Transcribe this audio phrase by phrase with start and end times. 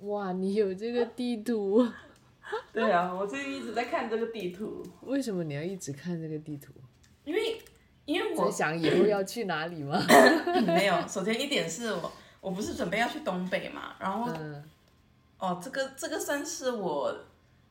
[0.00, 1.86] 哇，你有这个地图？
[2.72, 6.72] 对啊，我最近一直在看这个地图，为什么你要一直看这个地图？
[7.24, 7.60] 因为
[8.04, 10.00] 因为我在我想以后要去哪里吗？
[10.66, 14.62] 没有，首先一点是我我不是准备要去东北嘛，然后嗯
[15.38, 17.24] 哦，这个这个算是我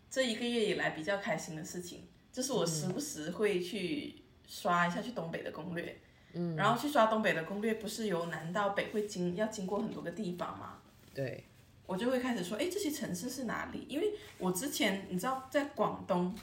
[0.10, 4.16] 这一个月以来比较开心的事情，就是我时不时会去
[4.46, 5.98] 刷一下去东北的攻略，
[6.34, 10.80] 嗯，然后去刷东北的攻略，不是由南到北会经要经过很多个地方吗，
[11.14, 11.46] 对，
[11.88, 13.86] 我就会开始说，哎，这些城市是哪里？
[13.88, 16.36] 因为我之前你知道，在广东，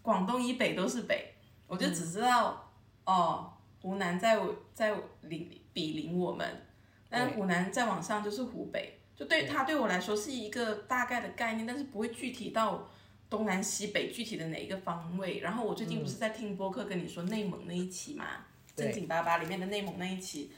[0.00, 1.34] 广东以北都是北，
[1.66, 2.72] 我就只知道、
[3.04, 4.38] 哦，湖南在
[4.72, 6.66] 在邻比邻我们，
[7.10, 12.88] 但对湖南再往上就是湖北，就对它对我来说是一个大概的概念，但是不会具体到
[13.28, 15.40] 东南西北具体的哪一个方位。
[15.40, 18.24] 然后我最近不是在听播客跟你说内蒙那一期嘛，
[18.76, 20.52] 对正经巴巴里面的内蒙那一期，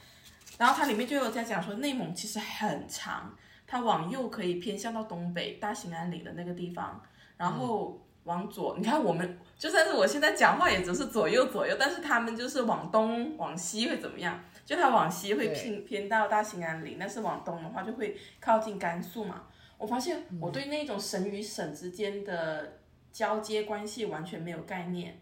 [0.59, 3.35] 然后它里面就有在讲说内蒙其实很长。
[3.67, 7.03] 它往右可以偏向到东北大兴安岭的那个地方，
[7.35, 14.43] 然后往左，你看我们就算是我现在讲话也只是左右左右，但是他们就是往东往西会怎么样？
[14.65, 19.43] 就它往西会偏偏到大兴安岭，但是往东的话就会靠近甘肃嘛。
[19.77, 22.79] 我发现我对那种省与省之间的
[23.11, 25.21] 交接关系完全没有概念。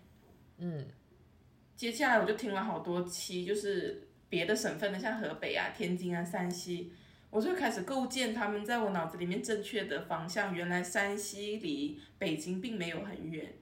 [0.57, 0.87] 嗯，
[1.75, 6.91] 接下来我就听了好多期，就是别的省份的，像河北啊、天津啊、山西，
[7.35, 10.55] 我就开始构建他们在我脑子里面正确的方向。
[10.55, 13.55] 原来山西离北京并没有很远，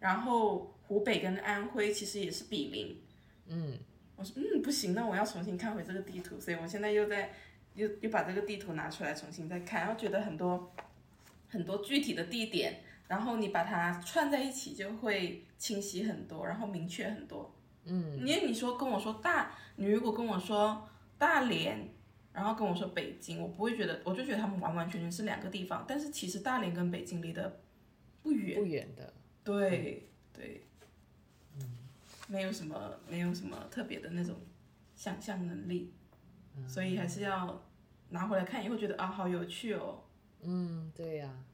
[0.00, 3.00] 然后湖北跟安徽其实也是比邻。
[3.46, 3.78] 嗯，
[4.16, 7.32] 我说嗯不行，那我要重新看回这个地图，所以我现在又在
[7.74, 10.74] 又又把这个地图拿出来重新再看，然后觉得很多
[11.48, 17.54] 很多具体的地点，然后你把它串在一起就会清晰很多，然后明确很多。
[17.84, 21.88] 嗯，因为你说跟我说大，你如果跟我说大连，
[22.32, 27.60] 然后跟我说北京，我不会觉得，我就觉得他们完完全全是两个地方，但是其实大连跟北京离得
[28.22, 28.58] 不远。
[28.60, 29.12] 不远的，
[29.44, 30.62] 对对，
[31.58, 31.76] 嗯。
[32.28, 34.36] 没有什么没有什么特别的那种
[34.94, 35.92] 想象能力，
[36.68, 37.60] 所以还是要
[38.10, 40.04] 拿回来看以后觉得啊好有趣哦。
[40.42, 41.44] 嗯，对呀、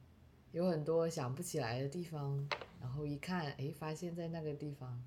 [0.52, 2.46] 有很多想不起来的地方，
[2.78, 5.02] 然后一看，哎，发现在那个地方。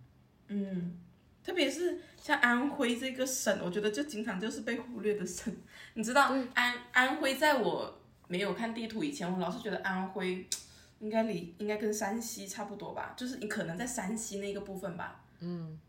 [0.47, 0.99] 嗯，
[1.43, 5.55] 特别是像安徽这个省，我觉得就经常就是被忽略的省。
[5.93, 10.47] 你知道安安徽在我没有看地图以前，我老是觉得安徽
[10.99, 15.21] 应该离应该跟山西差不多吧，就是你可能在山西那个部分吧。
[15.39, 15.79] 嗯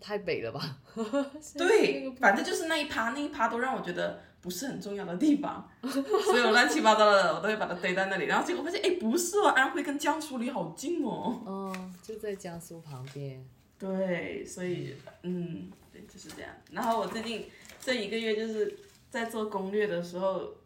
[0.00, 0.78] 太北了吧？
[1.58, 8.26] 对，反正就是那一趴，那一趴都让我觉得不是很重要的地方， 所有乱七八糟的我都会把它堆在那里。
[8.26, 11.42] 然后结果发现，哎，不是哦，安徽跟江苏离好近哦。
[11.44, 13.44] 哦，就在江苏旁边。
[13.78, 16.50] 对，所以嗯，对，就是这样。
[16.72, 17.46] 然后我最近
[17.80, 18.76] 这一个月就是
[19.08, 20.56] 在做攻略的时候，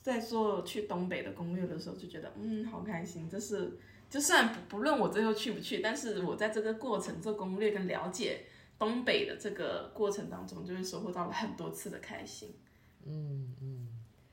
[0.00, 3.28] 在做去东北的攻略的时候，就觉得嗯，好开心。
[3.28, 3.78] 这是
[4.08, 8.44] 就算不不论我最后去不去，但是我在这个过程做攻略跟了解
[8.78, 12.54] 东北的这个过程当中，就是收获到了很多次的开心。
[13.04, 13.88] 嗯嗯，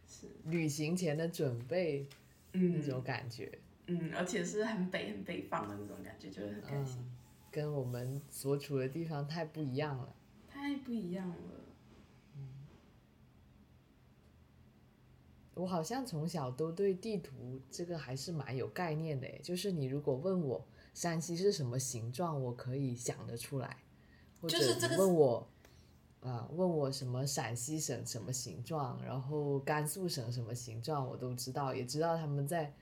[0.08, 0.28] 是。
[0.46, 2.08] 旅行前的准备
[2.54, 2.80] 嗯。
[2.80, 3.52] 那种感觉，
[3.88, 7.16] 嗯，而且是很北很北方的那种感觉，就是很开心，嗯，
[7.52, 10.16] 跟我们所处的地方太不一样了。
[10.48, 11.36] 太不一样了。
[15.56, 23.78] 我好像从小都对地图这个还是蛮有概念的诶，就是你如果问我山西是什么形状，我可以想得出来，
[24.40, 25.48] 或者你问我
[26.22, 32.74] 啊、问我什么陕西省什么形状，然后甘肃省什么形状，我都知道，也知道他们在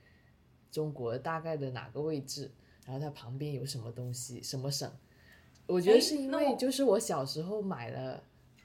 [0.70, 2.50] 中国大概的哪个位置，
[2.88, 4.90] 然后它旁边有什么东西，什么省。
[5.66, 8.22] 我觉得是因为就是我小时候买了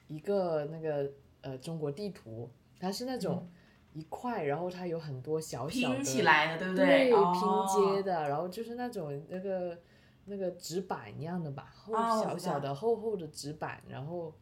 [0.08, 1.12] 一个那个
[1.42, 2.48] 呃中国地图，
[2.80, 3.46] 它是那种
[3.92, 9.78] 一块，然后它有很多小小的嗯拼起来的，对不对对拼接的，然后就是那种那个
[10.24, 11.92] 那个纸板一样的吧，厚
[12.22, 14.34] 小小的厚厚的纸板，然后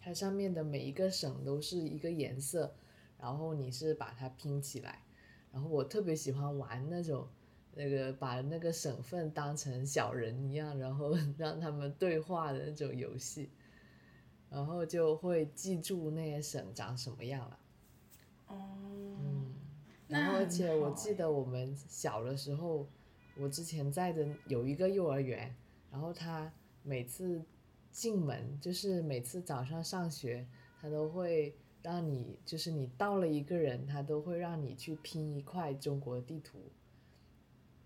[0.00, 2.72] 它上面的每一个省都是一个颜色，
[3.20, 5.02] 然后你是把它拼起来，
[5.50, 7.26] 然后我特别喜欢玩那种。
[7.78, 13.48] 那个把那个省份当成小人一样，然后 让他们对话的那种游戏，
[14.50, 17.58] 然后就会记住那些省长什么样了。
[18.48, 18.56] 哦，
[20.08, 22.84] 然后，而且我记得我们小的时候，
[23.36, 25.54] 我之前在的有一个幼儿园，
[25.92, 26.52] 然后他
[26.82, 27.40] 每次
[27.92, 30.44] 进门，就是每次早上上学，
[30.80, 36.58] 他都会让你，就是你到了一个人，他都会让你去拼一块中国地图。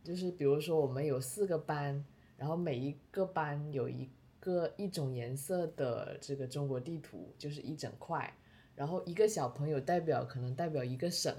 [0.02, 2.04] 就是比如说我们有四个班，
[2.36, 4.08] 然后每一个班有一
[4.40, 8.32] 个一种颜色的这个中国地图，就是一整块。
[8.74, 11.32] 然后一个小朋友代表可能代表一个省，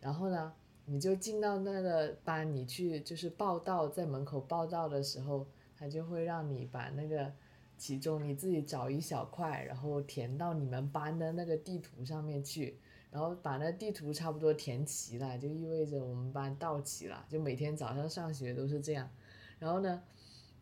[0.00, 0.54] 然后呢，
[0.86, 5.44] 你就进到那个班，你去就是报到，在门口报到的时候，
[5.76, 7.32] 他就会让你把那个
[7.76, 12.78] 其中你自己找一小块，然后填到你们班的那个地图上面去，
[13.10, 19.08] 然后把那地图差不多填齐了，就意味着我们班到齐了，就每天早上上学都是这样。
[19.58, 20.02] 然后呢，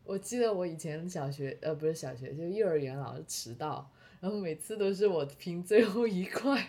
[0.05, 3.91] 我记得我以前小学呃不是小学，就幼儿园老是迟到，
[4.21, 6.69] 然后每次都是我拼最后一块，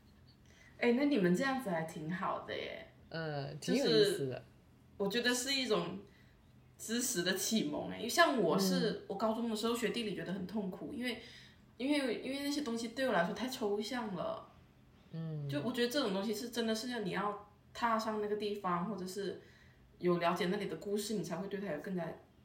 [0.78, 2.88] 哎，那你们这样子还挺好的耶。
[3.08, 4.44] 呃，挺有意思的。
[4.96, 6.00] 我觉得是一种
[6.76, 11.18] 知识的启蒙哎，像我是、嗯我高中的时候学地理觉得很痛苦，因为
[11.76, 14.50] 因为因为那些东西对我来说太抽象了。
[15.16, 19.40] 嗯，就我觉得这种东西是真的是要你要踏上那个地方，或者是
[19.98, 22.04] 有了解那里的故事，你才会对它有更加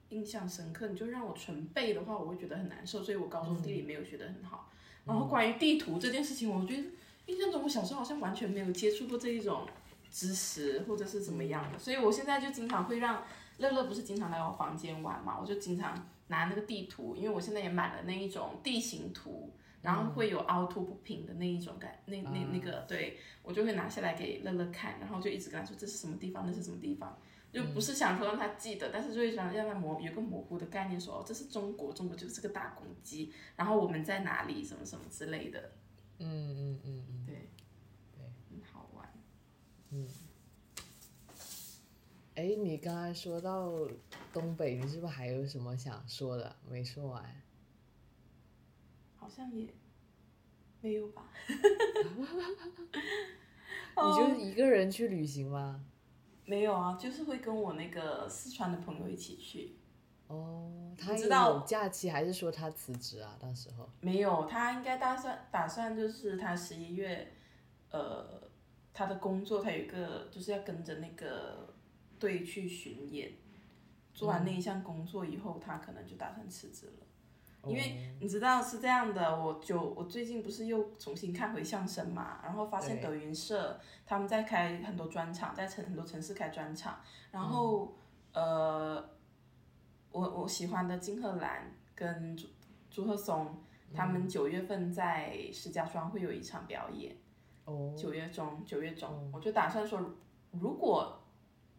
[0.10, 0.88] 印象深刻。
[0.88, 4.70] 你就让我纯背的话，我会觉得很难受，所以我高中地理没有学得很好。
[5.06, 6.84] 然后关于地图这件事情，我觉得
[7.26, 9.66] 印象中我小时候好像完全没有接触过这一种
[10.12, 13.24] 知识，或者是怎么样的，所以我现在就经常会让
[13.58, 19.52] 乐乐不是经常来我房间玩嘛，我就经常拿那个地图，因为我现在也买了那一种地形图。
[19.82, 27.18] 然后会有凹凸不平的那一种感，那那那个，对我就会拿下来给乐乐看，然后就一直跟他说这是什么地方，那是什么地方，
[27.52, 35.72] 就不是想说让他记得，但是就会想让他模有个模糊的概念说，哦，这是中国，中国就是个大公鸡，然后我们在哪里，什么什么之类的，
[36.20, 37.50] 嗯嗯嗯嗯，对，
[38.18, 39.10] 对，很好玩。
[39.92, 40.08] 嗯。
[42.36, 43.70] 哎，你刚才说到
[44.32, 46.56] 东北，你是不是还有什么想说的？
[46.70, 47.24] 没说完？
[49.30, 49.68] 好像也
[50.82, 51.30] 没有吧？
[53.96, 55.86] 你就一个人去旅行吗？
[56.46, 59.76] 没有啊，就是会跟我那个四川的朋友一起去。
[60.26, 63.38] 哦，他知道有假期，还是说他辞职啊？
[63.40, 67.32] 到时候，没有，他应该打算打算就是他十一月，
[67.92, 68.50] 呃，
[68.92, 71.72] 他的工作他有一个就是要跟着那个
[72.18, 73.34] 队去巡演，
[74.12, 77.06] 做完那一项工作以后，他可能就打算辞职了。
[77.66, 87.00] 因为你知道是这样的，我就我最近不是又重新看回相声嘛，然后发现德云社他们在开很多专场，在城很多城市开专场，
[87.32, 87.94] 然后、
[88.34, 89.10] 呃，
[90.12, 92.48] 我我喜欢的金鹤兰跟朱
[92.90, 93.62] 朱鹤松，
[93.94, 97.16] 他们九月份在石家庄会有一场表演，
[97.66, 100.02] 哦，九月中九月中，我就打算说，
[100.52, 101.22] 如果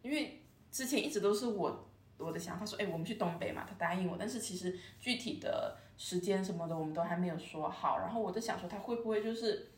[0.03, 1.90] 因为之前一直都是我
[2.21, 9.71] 我的想法说，哎，我们去东北嘛，他答应我，但是其实具体的时间什么的我们都还没有说好，然后我就想说他会不会就是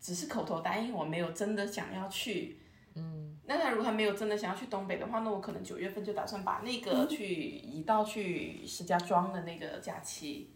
[0.00, 2.60] 只是口头答应我，没有真的想要去。
[2.94, 10.50] 嗯，那他如果他没有真的想要去东北的话，那我可能九月份就打算把那个去移到去石家庄的那个假期，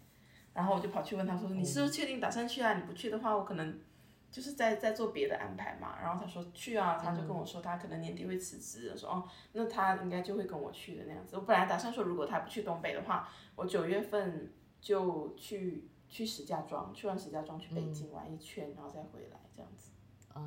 [0.52, 2.74] 然后我就跑去问他说，你是不是确定打算去啊？
[2.74, 3.78] 你不去的话，我可能
[4.32, 6.00] 就是在在做别的安排嘛。
[6.00, 11.36] 然后他说去啊，他就跟我说他可能年底会辞职，说哦，那他应该就会跟我去的那样子。
[11.36, 19.90] 我本来打算说，如果他不去东北的话，我九月份就去去石家庄，去完石家庄去北京玩一圈，然后再回来这样子。
[20.32, 20.42] 啊，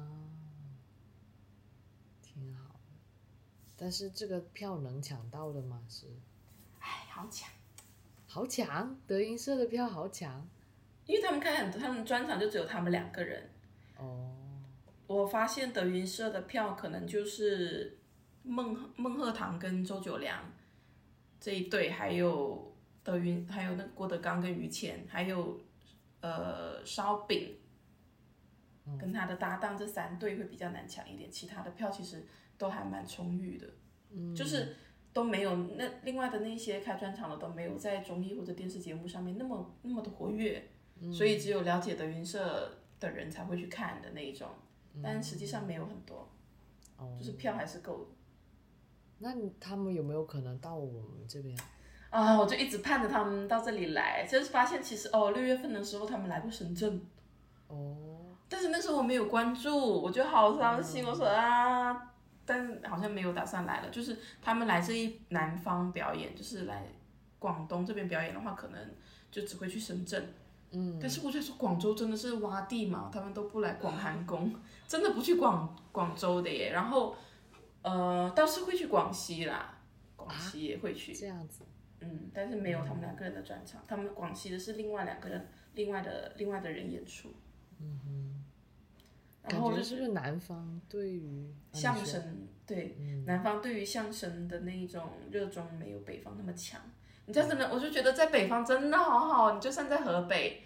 [2.22, 2.80] 挺好的。
[3.78, 5.84] 但是这个票能抢到的吗？
[5.88, 6.08] 是
[6.80, 7.50] 哎，好抢，
[8.28, 10.48] 好抢，德云社的票好抢
[11.06, 13.50] 因为他们开很多，他们专场就只有他们两个人。
[13.97, 14.31] 哦。
[15.07, 18.00] 我发现德云社的票可能就是
[18.41, 20.51] 孟孟鹤堂跟周九良
[21.39, 25.60] 这一对，还有德云，还有那个郭德纲跟于谦，还有
[26.22, 27.55] 呃烧饼
[29.00, 32.25] 跟他的搭档这三对会比较难抢一点，其他的票其实
[32.58, 33.67] 都还蛮充裕的，
[34.36, 34.75] 就是
[35.13, 40.67] 都没有那另外的那些开专场的都没有在综艺或者电视节目上面那么那么的活跃，
[41.13, 44.47] 所以只有了解德云社的人才会去看的那一种。
[45.03, 46.25] 但实际上没有很多，
[47.19, 48.05] 就是票还是够的。
[49.17, 51.57] 那他们有没有可能到我们这边？
[52.09, 57.01] 啊，我就一直盼着他们到这里来，就是发现其实哦，六月份的时候他们来过深圳，
[57.67, 61.05] 哦，但是那时候我没有关注，我就好伤心。
[61.05, 62.13] 我说啊，
[62.45, 63.89] 但好像没有打算来了。
[63.89, 66.88] 就是他们来这一南方表演，就是来
[67.38, 68.79] 广东这边表演的话，可能
[69.29, 70.33] 就只会去深圳。
[70.75, 74.53] 嗯，但是我在说广州真的是洼地嘛，他们都不来广寒宫，
[74.88, 76.72] 真的不去广广州的耶。
[76.74, 77.15] 然后，
[77.82, 79.79] 呃，倒是会去广西啦，
[80.15, 81.13] 广西也会去。
[81.13, 81.63] 这样子，
[82.01, 87.29] 嗯，但是没有他们两个人的专场，他们广西的是另外两个人，另外的另外的人演出。
[87.79, 88.44] 嗯哼。
[89.48, 96.82] 然感后就是不是南方对于相声，对，南方对于相声的那一种热衷没有北方那么强。
[97.27, 100.62] 你知道真的，我就觉得在北方真的好好，你就算在河北，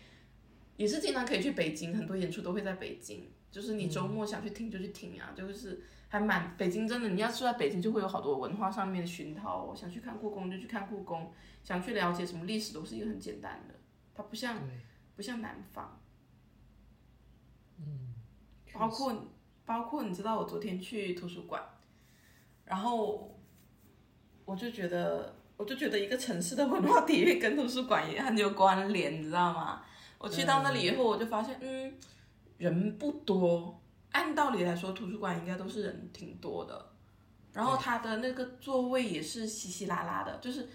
[0.76, 11.32] 也是经常可以去北京，很多演出都会在北京，就是你周末想去听就去听啊，就是还蛮北京真的，你要住在北京就会有好多文化上面的熏陶哦，想去看故宫就去看故宫，
[11.64, 13.76] 想去了解什么历史都是一个很简单的，
[14.14, 14.60] 它不像，
[15.16, 16.02] 不像南方，
[17.78, 18.16] 嗯，
[18.74, 19.28] 包括
[19.66, 21.64] 包括你知道我昨天去图书馆，
[22.66, 23.40] 然后
[24.44, 29.82] 我就觉得我就觉得一个城市的文化底蕴跟图书馆也很有关联，你知道吗？
[30.18, 31.94] 我去到那里以后，我就发现，嗯，
[32.58, 33.78] 人不多，
[34.12, 36.94] 按道理来说，图书馆应该都是人挺多的，
[37.52, 40.66] 然后它的那个座位也是稀稀拉拉的，就是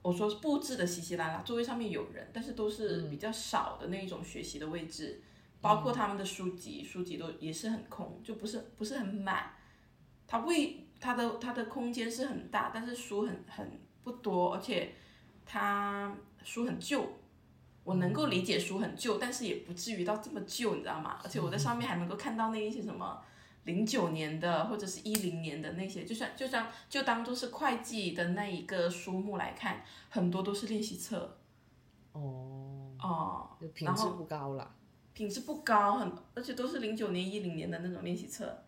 [0.00, 5.20] 我说布置的稀稀拉拉，座位上面有人，但是都是比较少的那一种学习的位置。
[5.60, 9.52] 包括他们的书籍，书籍都也是很空，就不是不是很满。
[10.26, 13.70] 它位它的它的空间是很大，但是书很很
[14.02, 14.92] 不多，而且
[15.44, 17.06] 它书很旧。
[17.82, 21.18] 我能够理解书很旧，但是也不至于到这么旧，你知道吗？
[21.24, 23.20] 而且我在上面还能够看到那一些什么
[23.64, 31.38] 零九年的或者是一零年的那些，就算就像就当做是会计的那一个书目来看，很多都是练习册
[32.12, 33.50] 哦，哦。
[33.58, 34.74] 就品质不高啦。
[35.12, 38.62] 品质不高，很而且都是零九年、一零年的那种练习册。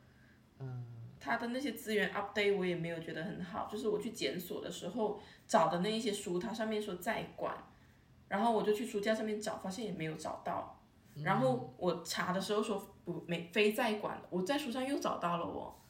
[0.59, 0.85] 嗯，
[1.25, 7.55] 它的那些资源 update 我也没有觉得很好，就是我去检索的时候找的那一些书，它上面说在馆，
[8.27, 10.81] 然后我就去书架上面找，发现也没有找到。
[11.23, 15.81] 然后我查的时候说不没非在馆，我在书上又找到了我，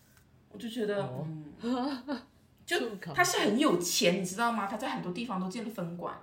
[0.50, 1.26] 我就觉得、哦
[1.62, 2.04] 嗯，
[2.66, 4.66] 就他是很有钱，你知道吗？
[4.66, 6.14] 他在很多地方都建了分馆，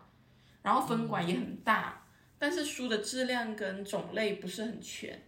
[0.61, 2.05] 然后分馆也很大，
[2.37, 5.19] 但是书的质量跟种类不是很全。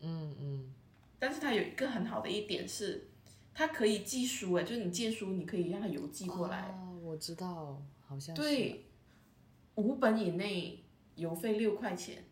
[0.00, 0.72] 嗯嗯，
[1.18, 3.08] 但是它有一个很好的一点是，
[3.58, 8.40] 它可以寄书哎，就是你借书你可以让它邮寄过来，哦，我知道，好像是。
[8.40, 8.84] 对，
[9.74, 10.84] 五本以内
[11.16, 12.22] 邮费六块钱，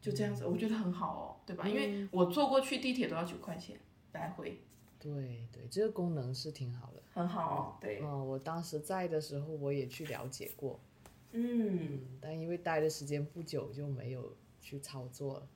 [0.00, 1.68] 就这样子，我觉得很好哦，对吧？
[1.68, 3.78] 因为我坐过去地铁都要九块钱
[4.14, 4.62] 来回，
[4.98, 7.00] 对对，这个功能是挺好的。
[7.12, 10.80] 很好哦，对，嗯，我当时在的时候，我也去了解过，
[11.30, 15.48] 嗯，嗯，但因为待的时间不久，就没有去操作了。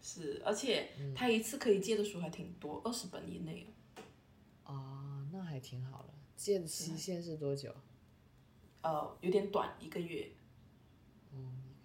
[0.00, 3.66] 是，而且他一次可以借的书还挺多，二十本以内
[5.52, 6.14] 还挺好了。
[6.34, 7.74] 借的期限是多久？
[8.80, 10.32] 呃，有点短，一个月，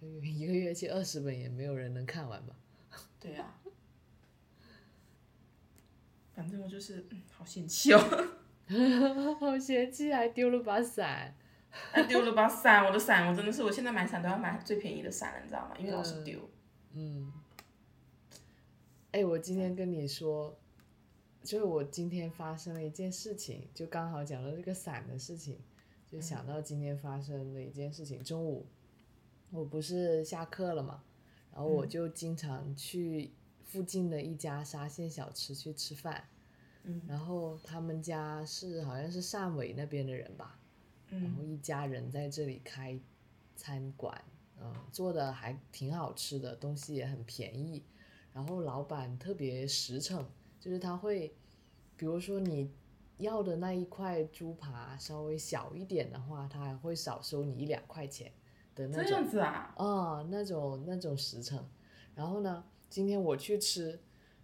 [0.00, 2.56] 个月一个月借二十本，也没有人能看完吧？
[3.20, 3.54] 对呀、
[6.34, 8.00] 反正我就是，嗯，好嫌弃哦。
[9.38, 11.36] 好嫌弃，还丢了把伞。
[11.70, 15.76] 还丢了把伞，我的伞，我真的是，我现在买伞都要买最便宜的伞了，你知道吗？
[15.78, 16.48] 因为老是丢。
[16.94, 17.30] 嗯。
[19.12, 20.58] 哎，我今天跟你说，
[21.42, 25.58] 就是我今天发生了一件事情，就刚好讲到这个伞的事情，
[26.10, 28.22] 就想到今天发生的一件事情。
[28.22, 28.66] 中午
[29.50, 31.02] 我不是下课了嘛，
[31.52, 33.30] 然后我就经常去
[33.64, 36.24] 附近的一家沙县小吃去吃饭。
[36.82, 37.00] 嗯。
[37.06, 40.58] 然后他们家是好像是汕尾那边的人吧，
[41.08, 42.98] 然嗯后一家人在这里开
[43.56, 44.22] 餐馆，
[44.60, 47.82] 嗯，做的还挺好吃的，东西也很便宜。
[48.34, 50.24] 然后老板特别实诚，
[50.60, 51.34] 就是他会，
[51.96, 52.70] 比如说你
[53.18, 58.32] 要的那一块猪扒稍微小一点的话，他还会少收你一两块钱
[58.74, 59.12] 的那这种。
[59.18, 59.74] 样子啊？
[59.76, 61.64] 啊、那种那种实诚。
[62.14, 63.90] 然后呢，今天我去吃，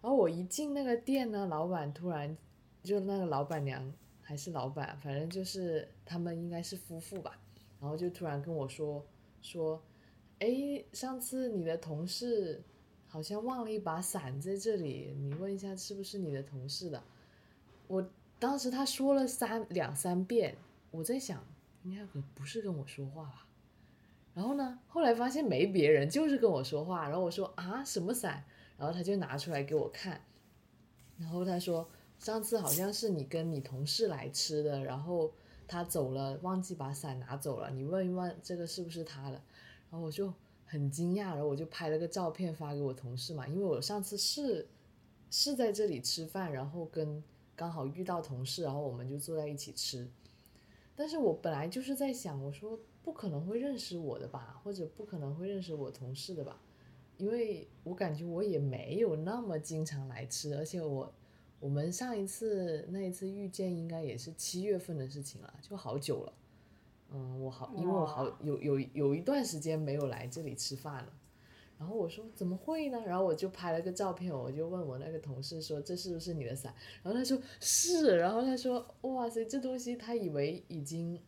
[0.00, 2.37] 然后我一进那个店呢，老板突然
[2.83, 3.92] 就那个老板娘
[4.23, 7.40] 还是老板，反正就是他们应该是夫妇吧，
[7.80, 9.04] 然后就突然跟我说
[9.42, 9.83] 说，
[10.38, 12.62] 哎，上次你的同事
[13.14, 17.00] 好像忘了一把伞在这里，你问一下是不是你的同事的。
[17.87, 18.04] 我
[18.40, 20.56] 当时他说了三两三遍，
[20.90, 21.40] 我在想，
[21.85, 22.04] 应该
[22.35, 23.47] 不是跟我说话吧。
[24.35, 27.04] 然后呢，后来发现没别人，就是跟我说话。
[27.04, 28.44] 然后我说啊，什么伞？
[28.76, 30.21] 然后他就拿出来给我看。
[31.16, 35.33] 然后他说，上次好像是你跟你同事来吃的，然后
[35.68, 37.71] 他走了，忘记把伞拿走了。
[37.71, 39.40] 你问一问这个是不是他的？
[39.88, 40.35] 然后我就
[40.75, 44.66] 很惊讶，然后我就拍了个照片发给我同事嘛，因为我上次是
[45.31, 47.23] 是在这里吃饭，然后跟
[47.54, 50.11] 刚好遇到同事，然后我们就坐在一起吃。
[50.97, 56.61] 但是我本来就是在想，我说不可能会认识我的吧，或者不可能会认识我同事的吧，
[57.19, 61.14] 因为我感觉我也没有那么经常来吃，而且我
[61.61, 66.33] 我们上一次那一次遇见应该也是七月份的事情了，就好久了。
[67.14, 71.12] 嗯，我好，因为我好有有有一段时间没有来这里吃饭了。
[71.78, 73.00] 然后我说怎么会呢？
[73.04, 76.75] 然后我就拍了个照片，我就问我那个同事说这是不是你的伞？
[77.02, 81.21] 然后他说是，然后他说哇塞，这东西他以为已经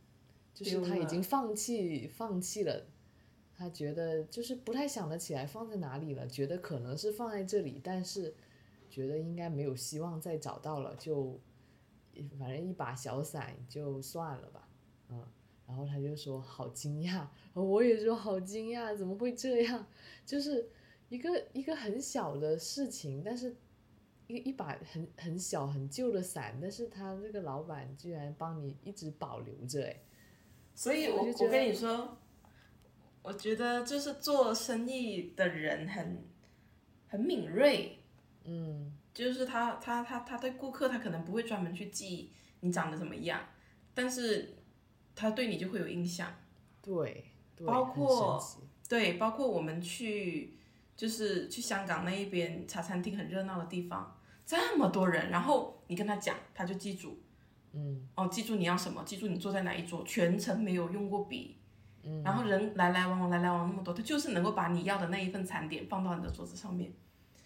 [0.55, 2.87] 就是他已经放弃放弃了，
[3.57, 8.35] 他觉得就是不太想得起来放在哪里了，觉得可能是放在这里，但是
[8.89, 11.39] 觉得应该没有希望再找到了，就
[12.39, 14.69] 反正一把小伞就算了吧，
[15.11, 15.23] 嗯，
[15.67, 19.87] 然后他就说好惊讶，然后我也说好惊讶，怎么会这样？
[20.25, 20.71] 就是
[21.09, 23.57] 一个一个很小的事情，但是
[24.27, 30.03] 一一把很很小很旧的伞，但是他这个老板居然帮你一直保留着，哎，
[30.75, 32.19] 所以我我就觉得我跟你说，
[33.23, 36.25] 我觉得就是做生意的人很
[37.09, 37.99] 很敏锐，
[38.45, 38.93] 嗯。
[39.17, 42.31] 就是他他他他对顾客他可能不会专门去记
[42.61, 43.49] 你长得怎么样，
[43.95, 44.56] 但是
[45.17, 46.33] 他对你就会有印象。
[46.81, 47.25] 对，
[47.57, 48.41] 对包括
[48.89, 50.57] 对，包括我们去
[50.97, 57.19] 就是去香港那一边茶餐厅很热闹的地方，这么多人，然后你跟他讲，他就记住。
[57.73, 61.57] 嗯哦，记住你要什么，记住你坐在哪一桌，全程没有用过笔，
[62.05, 66.93] 嗯然后人来来往往，来来往往那么多，他就是能够把你要的那一份餐点放到你的桌子上面。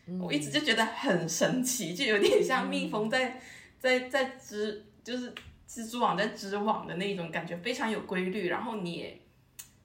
[0.06, 3.40] 嗯我一直就觉得很神奇，就有点像蜜蜂在、
[3.78, 5.34] 在在织，就是
[5.70, 8.48] 蜘蛛网在织网的那种感觉，非常有规律。
[8.48, 9.20] 然后你也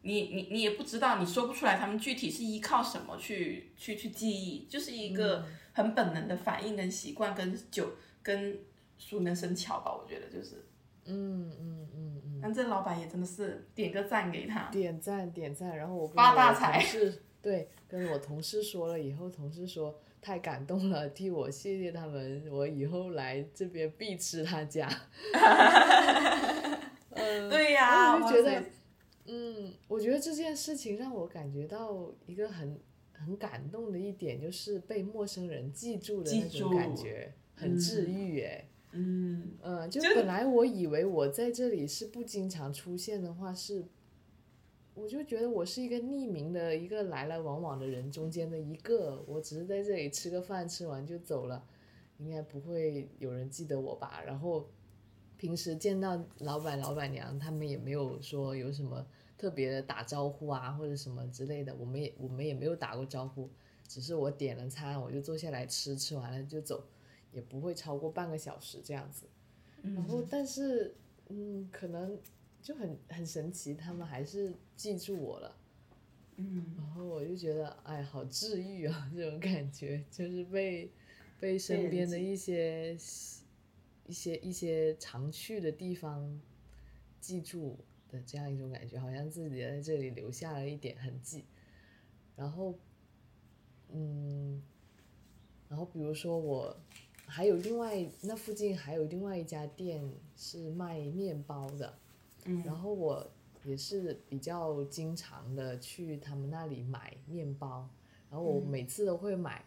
[0.01, 7.91] 你你你也不知道，你说不出来他们具体是依靠什么去去去记忆，就是一个很本能的反应跟习惯跟久
[8.23, 8.57] 跟
[8.97, 10.65] 熟能生巧吧，我觉得就是。
[11.07, 14.63] 嗯嗯嗯嗯，但这老板也真的是点个赞给他。
[14.71, 16.83] 点赞点赞，然后我跟发大财
[17.43, 24.89] 对跟我同事说了以后，同事说太感动了，替我谢谢他们，我以后来这边必吃他家。
[27.13, 28.63] 嗯， 对呀、我就觉得，
[29.27, 32.75] 嗯，我觉得这件事情让我感觉到一个很
[33.13, 38.67] 很感动的一点，就是被陌生人记住的那种感觉，很治愈哎。
[38.93, 39.51] 嗯，
[39.91, 43.85] 就本来我以为我在这里是不经常出现的话是，
[44.95, 51.63] 我就觉得我是一个匿名的一个来来往往的人中间的一个，我只是在这里吃个饭，吃完就走了，
[52.17, 54.23] 应该不会有人记得我吧？
[54.25, 54.67] 然后
[55.37, 59.05] 平时见到老板老板娘，他们也没有说有什么
[59.37, 63.49] 特别的打招呼啊或者什么之类的，我们也我们也没有打过招呼，
[63.87, 66.83] 只是我点了餐，我就坐下来吃，吃完了就走。
[67.31, 69.25] 也不会超过半个小时这样子。
[69.81, 70.95] 然后，但是，
[71.27, 72.17] 嗯，可能
[72.65, 75.55] 就很很神奇，他们还是记住我了。
[76.37, 80.89] 嗯，然后我就觉得，哎，好治愈啊，这种感觉，就是被
[81.39, 82.95] 被身边的一些
[84.07, 86.41] 一些一些常去的地方
[87.21, 87.77] 记住
[88.09, 91.45] 的这样一种感觉，好像自己在这里留下了一点痕迹。
[92.35, 92.73] 然后，
[93.91, 94.59] 嗯，
[95.69, 96.75] 然后比如说我
[97.27, 100.03] 还有另外那附近还有另外一家店
[100.35, 101.97] 是卖面包的，
[102.45, 103.29] 嗯然后我
[103.63, 107.89] 也是比较经常的去他们那里买面包，
[108.29, 109.65] 然后我嗯每次都会买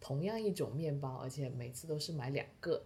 [0.00, 2.84] 同样一种面包，而且每次都是买两个，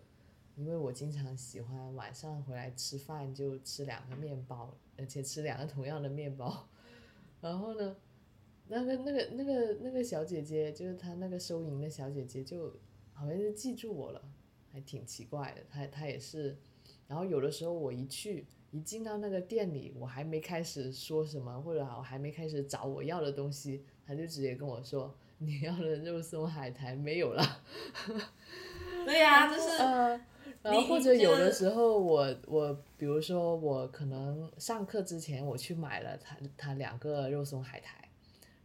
[0.56, 6.68] 因为我经常喜欢晚上回来吃饭就吃两个面包，而且吃两个同样的面包，
[7.40, 7.96] 然后呢，
[8.68, 12.70] 那个那个那个那个小姐姐，就是她那个收银的小姐姐，就
[13.12, 14.22] 好像是记住我了，
[14.70, 15.62] 还挺奇怪的。
[15.70, 16.58] 她她也是，
[17.06, 27.62] 然后有的时候我一去一进到那个店里，我还没开始说什么，或者我还没开始找我要的东西，他就直接跟我说：“你要的肉松海苔没有了。
[29.06, 30.20] ”对呀、就是呃，
[30.60, 38.08] 然后或者有的时候我我比如说我可能上课之前我去买了他他两个肉松海苔，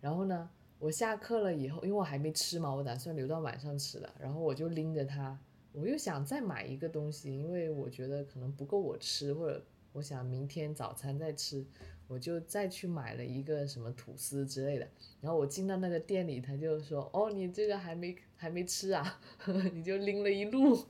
[0.02, 5.38] 然后呢我下课了以后，因为我还没吃嘛，我打算留到晚上吃的，然后我就拎着它，
[5.72, 11.65] 我又想再买一个东西，因为我觉得可能不够我吃，或者我想明天早餐再吃，
[12.08, 14.88] 我就再去买了一个什么吐司之类的。
[15.21, 19.19] 然后我进到那个店里，他就说：“哦，你这个还没还没吃啊，
[19.73, 20.86] 你就拎了一路。”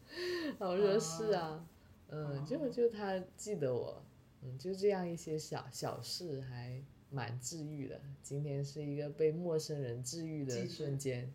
[0.60, 1.66] 然后我说：“是啊，
[2.10, 4.04] 嗯，就就他记得我，
[4.42, 8.00] 嗯，就这样一些小小事还蛮治愈的。
[8.22, 11.34] 今天是一个被陌生人治愈的瞬间，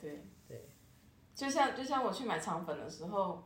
[0.00, 0.68] 对对，
[1.34, 3.42] 就像就像我去买肠粉的时候，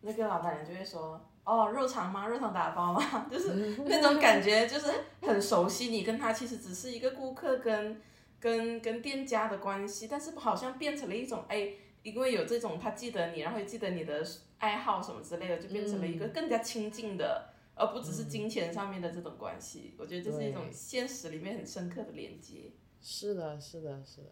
[0.00, 2.26] 那个老板娘就会说：“哦，肉肠吗？
[2.26, 4.90] 肉肠打包吗？” 就是那种感觉，就是
[5.22, 5.88] 很熟悉。
[5.88, 8.00] 你跟他其实只是一个顾客跟
[8.40, 11.68] 跟跟店家的关系，但是好像变成了一种哎，
[12.02, 14.26] 因为有这种他记得你，然后记得你的
[14.58, 17.50] 爱好什么之类的，就变成了一个更加亲近的。
[17.76, 22.70] 而不只是金钱上面的这种关系，我觉得这是一种现实里面很深刻的连接。
[23.00, 24.28] 是的，是的，是的，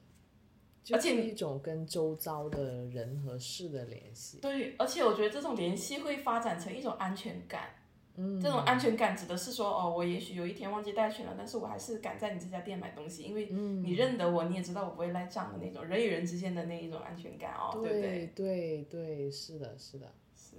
[0.90, 4.38] 而且一种跟周遭的人和事的联系。
[4.38, 7.74] 对，而且我觉得这种联系会发展成一种安全感。
[8.14, 18.26] 嗯，这种安全感指的是说，哦，我也许有一天忘记带钱了，但是我还是敢在你这家店买东西，因为嗯你认得我，你也知道我不会赖账的那种人与人之间的那一种安全感哦，对不对？
[18.34, 20.56] 对对对，是的，是的，是，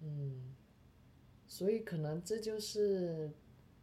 [0.00, 0.54] 嗯，
[1.46, 3.30] 所以可能这就是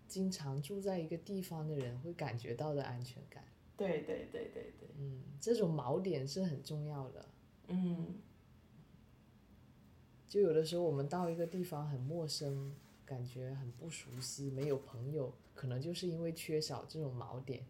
[0.07, 3.43] 经常住在一个地方的人会感觉到的安全感。
[3.77, 7.25] 对对对对对，嗯，这种锚点是很重要的。
[7.67, 8.15] 嗯
[10.27, 12.73] 就有的时候我们到一个地方很陌生，
[13.05, 17.65] 感觉很不熟悉，没有朋友，可能就是因为缺少这种锚点。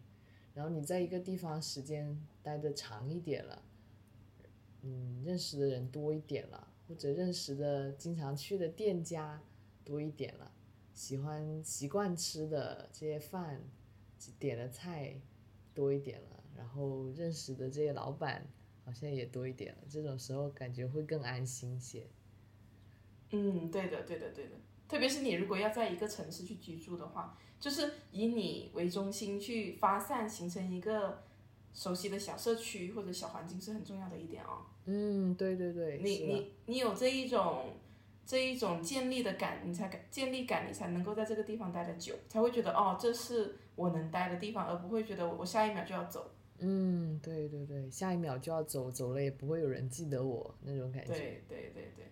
[0.52, 3.62] 然后你在一个地方时间待的长一点了，
[4.82, 9.40] 嗯，认识的人多一点了，或者认识的经常去的店家
[9.84, 10.50] 多一点了，
[10.94, 13.60] 喜欢习惯吃的这些饭，
[14.38, 15.20] 点的菜
[15.74, 18.46] 多一点了，然后认识的这些老板
[18.84, 22.06] 好像也多一点了，这种时候感觉会更安心些。
[23.30, 24.52] 嗯，对的对的对的，
[24.88, 31.24] 特别是你如果要在一个城市去居住的话，就是以你为中心去发散，形成一个
[31.74, 34.66] 熟悉的小社区或者小环境是很重要的一点哦。
[34.84, 37.72] 嗯，对对对，你你你有这一种
[38.24, 46.30] 这一种建立的感，你才感建立感，你才能够在这个地方待得久，才会觉得哦，这是我能待的地方，而不会觉得我我下一秒就要走。
[46.58, 51.12] 嗯，对对对，下一秒就要走，走了也不会有人记得我那种感觉。
[51.12, 52.06] 对对对对，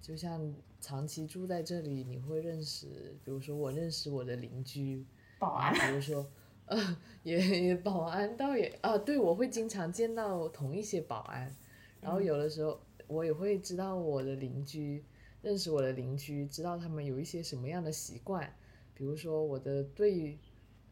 [0.00, 5.04] 就像长期住在这里，你会认识，比如说我认识我的邻居，
[5.38, 5.72] 保安。
[5.72, 6.28] 比如说，
[6.66, 11.54] 呃，也也保安倒也啊，对我会经常见到同一些保安，
[12.00, 15.04] 然后有的时候我也会知道我的邻居，
[15.42, 18.52] 认识我的邻居，知道他们有一些什么样的习惯，
[18.94, 20.38] 比如说我的对呃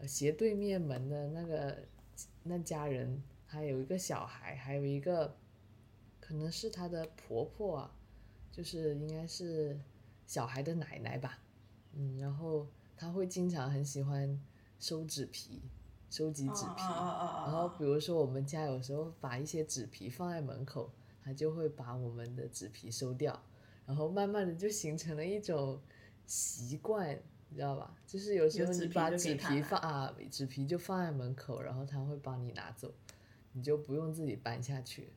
[0.06, 1.78] 斜对面门的那个
[2.42, 5.36] 那家人，还有一个小孩，还有一个
[6.20, 7.94] 可能是她的婆婆啊，
[8.52, 9.78] 就是应该是
[10.26, 11.38] 小孩的奶奶吧，
[11.92, 14.40] 嗯，然后她会经常很喜欢
[14.78, 15.62] 收纸皮，
[16.10, 20.92] 收集纸皮，然后比如说我们家有时候把一些纸皮放在门口，
[21.24, 23.42] 她就会把我们的纸皮收掉，
[23.84, 25.80] 然后慢慢的就形成了一种
[26.26, 27.94] 习惯，你知道吧？
[28.06, 32.92] 就是有时候你把纸皮放啊，纸皮就放在门口，然后他会帮你拿走，
[33.52, 35.10] 你就不用自己搬下去。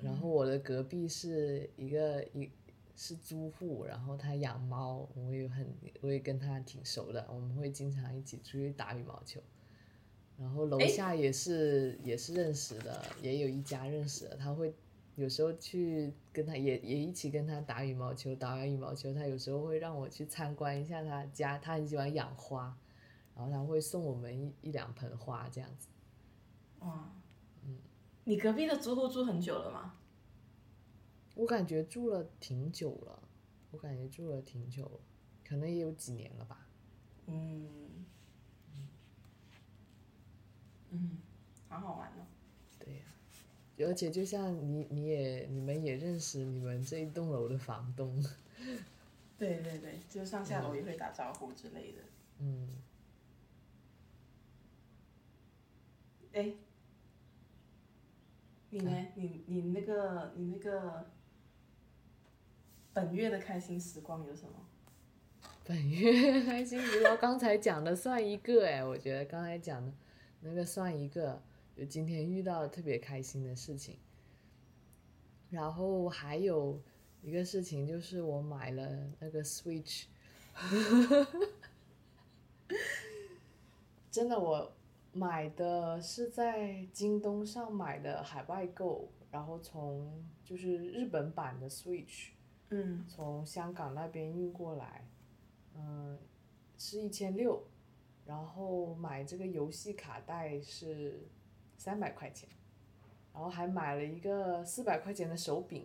[0.00, 2.50] 然后我的隔壁是一个一
[2.96, 5.66] 是租户，然后他养猫，我也很
[6.00, 9.40] 我也跟他挺熟的，我们会经常一起出去打羽毛球。
[10.38, 14.74] 然后楼下也是也是认识的，也有一家认识的，他会
[15.16, 22.76] 有时候去跟他也也一起跟他打羽毛球，打完羽毛球，他有时候会让我去参观一下他家，他很喜欢养花，
[23.36, 25.88] 然后他会送我们一一两盆花这样子。
[26.80, 27.12] 哇，
[27.64, 27.78] 嗯
[28.24, 29.94] 你隔壁的租户住很久了吗？
[31.34, 33.22] 我感觉住了挺久了，
[33.70, 35.00] 我感觉住了挺久了，
[35.44, 36.66] 可能也有几年了吧。
[37.26, 37.68] 嗯，
[40.90, 41.18] 嗯，
[41.68, 42.26] 好好玩哦。
[43.84, 48.22] 而且就像你你也你们也认识你们这一栋楼的房东，
[49.38, 51.98] 对对对，就上下楼也会打招呼之类的。
[52.38, 52.68] 嗯，
[56.32, 56.52] 哎，
[58.70, 59.06] 你呢？
[59.14, 61.06] 你你那个你那个
[62.92, 64.54] 本月的开心时光有什么？
[65.64, 69.92] 本月开心时光刚才讲的算一个哎，我觉得刚才讲的
[70.40, 71.40] 那个算一个，
[71.76, 73.98] 就今天遇到特别开心的事情。
[75.50, 76.80] 然后还有
[77.22, 80.04] 一个事情就是我买了那个 Switch，
[84.10, 84.72] 真的我
[85.12, 92.30] 买的是在京东上买的海外购，然后从就是日本版的 Switch。
[92.70, 95.06] 嗯，从香港那边运过来，
[95.74, 96.18] 嗯，
[96.78, 97.62] 是一千六，
[98.24, 101.28] 然后买这个游戏卡带是
[101.82, 102.48] 三百块钱，
[103.34, 105.84] 然后还买了一个四百块钱的手柄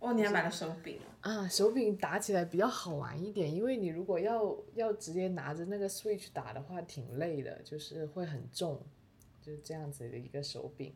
[0.00, 1.30] 哦，你还买了手柄啊？
[1.30, 8.82] 啊，手柄打起来比较好玩一点，因为你如果要要直接拿着那个 Switch 打的话，挺累的，就是会很重，
[9.40, 10.92] 就是这样子的一个手柄，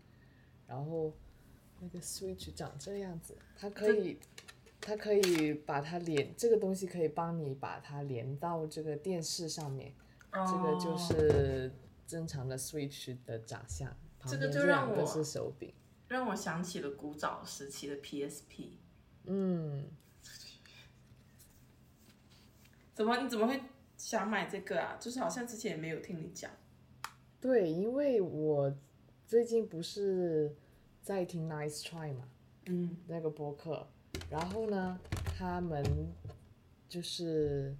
[0.66, 1.12] 然后
[1.79, 4.18] 那个 Switch 长这样子，它可以。
[4.83, 9.92] 它可以把它连这个东西可以帮你把它连到这个电视上面，
[10.33, 11.70] 这个就哦是
[12.11, 15.73] 正常的 Switch 的长相，旁这个边就让我是手柄。
[16.09, 18.70] 让我想起了古早时期的 PSP。
[19.27, 19.88] 嗯，
[22.92, 23.62] 怎么你怎么会
[23.96, 24.96] 想买这个啊？
[24.99, 26.51] 就是好像之前也没有听你讲。
[27.40, 28.75] 对，因为我
[29.25, 30.53] 最近不是
[31.01, 32.29] 在听 Nice Try 嘛，
[32.66, 33.87] 嗯那个播客，
[34.29, 34.99] 然后呢，
[35.38, 35.85] 他们
[36.88, 37.77] 就是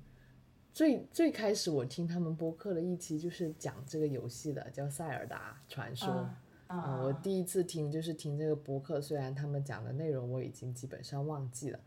[0.73, 6.09] 最最开始我听他们播客的一期就是讲这个游戏的，叫《塞尔达传说》。
[6.11, 11.81] 啊嗯，我第一次听就是听这个播客，虽然他们讲的内容我已经基本上忘记了，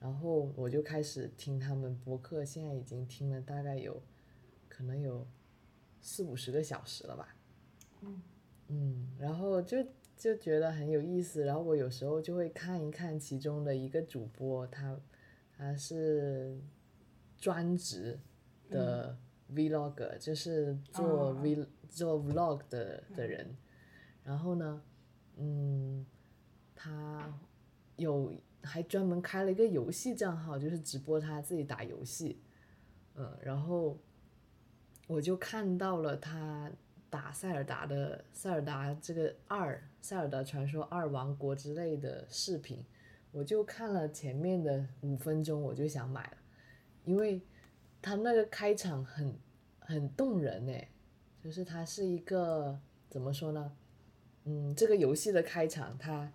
[0.00, 4.02] 然后我就开始听他们播客，现在已经听了大概有
[4.66, 5.26] 可能有
[6.00, 7.36] 四五十个小时了吧。
[8.68, 9.76] 嗯，然后就
[10.16, 14.98] 就觉得很有意思，然后我有时候就会看一看其中的一个主播，他
[15.54, 16.58] 他是
[17.44, 18.18] 专职
[18.70, 19.14] 的
[19.52, 21.38] vlogger，、就是做哦。
[21.42, 23.54] v、做 vlog 的的人，
[24.22, 24.82] 然后呢，
[25.36, 26.06] 嗯，
[26.74, 27.38] 他
[27.96, 32.40] 有还专门开了一个游戏账号，就是直播他自己打游戏，
[33.14, 33.98] 嗯，然后
[35.06, 36.72] 我就看到了他
[37.10, 42.82] 打塞尔达的塞尔达这个二塞尔达传说二王国之类的视频，
[43.32, 46.36] 我就看了前面的五分钟，我就想买了，
[47.04, 47.40] 因为
[48.02, 49.34] 他那个开场很
[49.78, 50.88] 很动人诶，
[51.42, 53.72] 就是它是一个怎么说呢？
[54.44, 56.30] 嗯，这个游戏的开场，它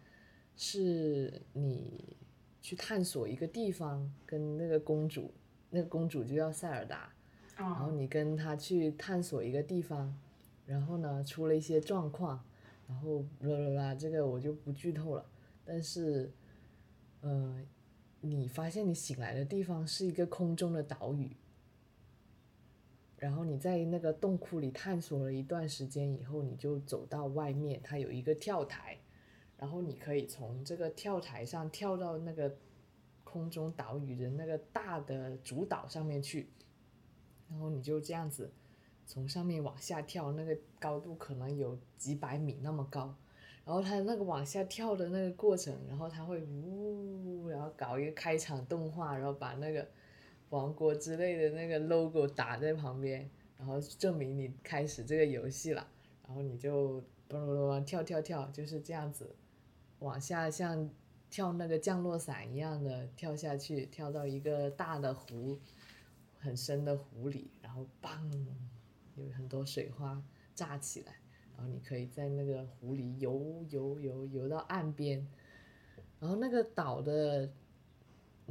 [0.55, 2.17] 是你
[2.61, 5.31] 去探索一个地方，跟那个公主，
[5.69, 7.13] 那个公主就叫塞尔达，
[7.55, 10.17] 然后哦，你跟他去探索一个地方，
[10.65, 12.43] 然后呢出了一些状况，
[12.87, 15.25] 然后啦啦啦，这个我就不剧透了。
[15.63, 16.31] 但是，
[17.21, 17.63] 呃，
[18.21, 21.35] 你发现你醒来的地方是一个空中的岛屿，
[23.17, 28.97] 然后你在那个洞窟里探索了一段时间以后，你就走到外面，它有一个跳台，
[29.57, 32.55] 然后你可以从这个跳台上跳到那个
[33.23, 36.49] 空中岛屿的那个大的主岛上面去。
[37.49, 38.51] 然后你就这样子
[39.07, 43.15] 从上面往下跳，那个高度可能有几百米那么高。
[43.69, 49.87] 然后它那个往下跳的那个过程，然后它会呜，然后搞一个开场动画，然后把那个
[50.49, 53.29] 王国之类的那个 logo 打在旁边，
[53.59, 55.87] 然后证明你开始这个游戏了。
[56.25, 59.35] 然后你就嘣嘣嘣跳跳跳，就是这样子
[59.99, 60.89] 往下像
[61.29, 65.59] 跳那个降落伞一样的跳下去，跳到一个大的湖，
[66.39, 68.31] 很深的湖里，然后嘣，
[69.15, 70.19] 有很多水花
[70.55, 71.13] 炸起来，
[71.59, 75.27] 然后你可以在那个湖里游游游游到岸边，
[76.19, 77.49] 然后那个岛的。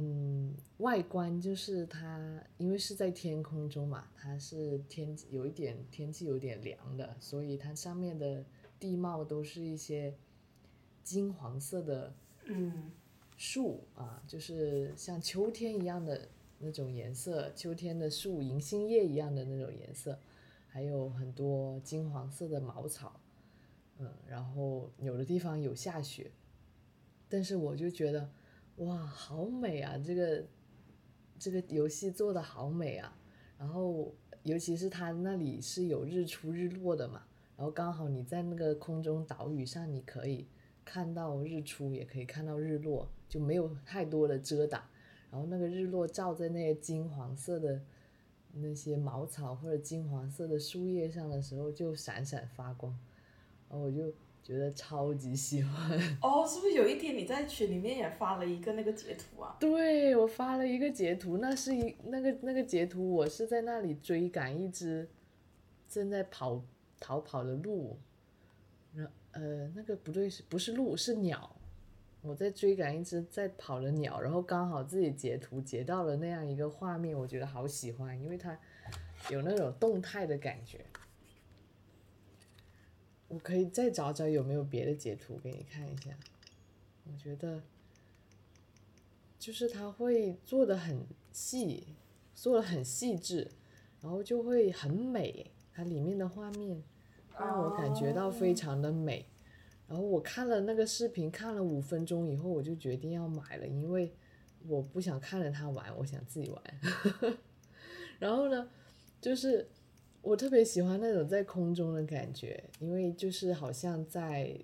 [0.01, 8.45] 嗯，外观就是它，因为是在天空中嘛，它是天有一点天气有点凉的，所以它上面的
[8.79, 10.15] 地貌都是一些
[11.03, 12.13] 金黄色的
[12.45, 12.89] 嗯
[13.35, 20.17] 树啊，就是像秋天一样的那种颜色，秋天的树银杏叶一样的那种颜色，
[20.71, 23.19] 还有很多金黄色的茅草，
[23.97, 26.31] 嗯，然后有的地方有下雪，
[27.27, 28.29] 但是我就觉得
[28.77, 29.97] 哇，好美啊！
[29.97, 30.45] 这个
[31.37, 33.17] 这个游戏做的好美啊，
[33.57, 37.23] 然后尤其是它那里是有日出日落的嘛，
[37.57, 40.47] 然后刚好你在那个空中岛屿上，你可以
[40.85, 44.83] 看到日出，也可以看到日落，就没有太多的遮挡。
[45.31, 47.81] 然后那个日落照在那些金黄色的
[48.53, 52.91] 那些茅草或者金黄色的树叶上的时候，就闪闪发光，
[53.69, 55.91] 然后我就觉得超级喜欢。
[56.21, 59.55] 哦，是不是有一天你在群里面也发了一个那个截图啊？
[59.59, 65.07] 对我发了一个截图，那是一那个那个截图，我是在那里追赶一只
[65.87, 66.63] 正在跑
[66.99, 67.97] 逃跑的鹿，
[68.93, 71.55] 然呃那个不对是不是鹿是鸟，
[72.21, 78.57] 我在追赶一只在跑的鸟，然后刚好自己截图截到了那样一个画面，我觉得好喜欢，因为它
[79.29, 80.85] 有那种动态的感觉。
[83.27, 86.11] 我可以再找找有没有别的截图给你看一下，
[87.05, 87.61] 我觉得。
[89.39, 91.95] 就是它会做的很细，
[92.35, 93.49] 做的很细致，
[94.01, 96.83] 然后就会很美，它里面的画面
[97.39, 99.25] 让我感觉到非常的美。
[99.89, 104.13] 然后我看了那个视频，看了五分钟以后，我就决定要买了，因为
[104.65, 106.63] 我不想看着他玩，我想自己玩。
[108.19, 108.69] 然后呢，
[109.19, 109.67] 就是
[110.21, 114.57] 我特别喜欢那种在空中的感觉，因为就是好像在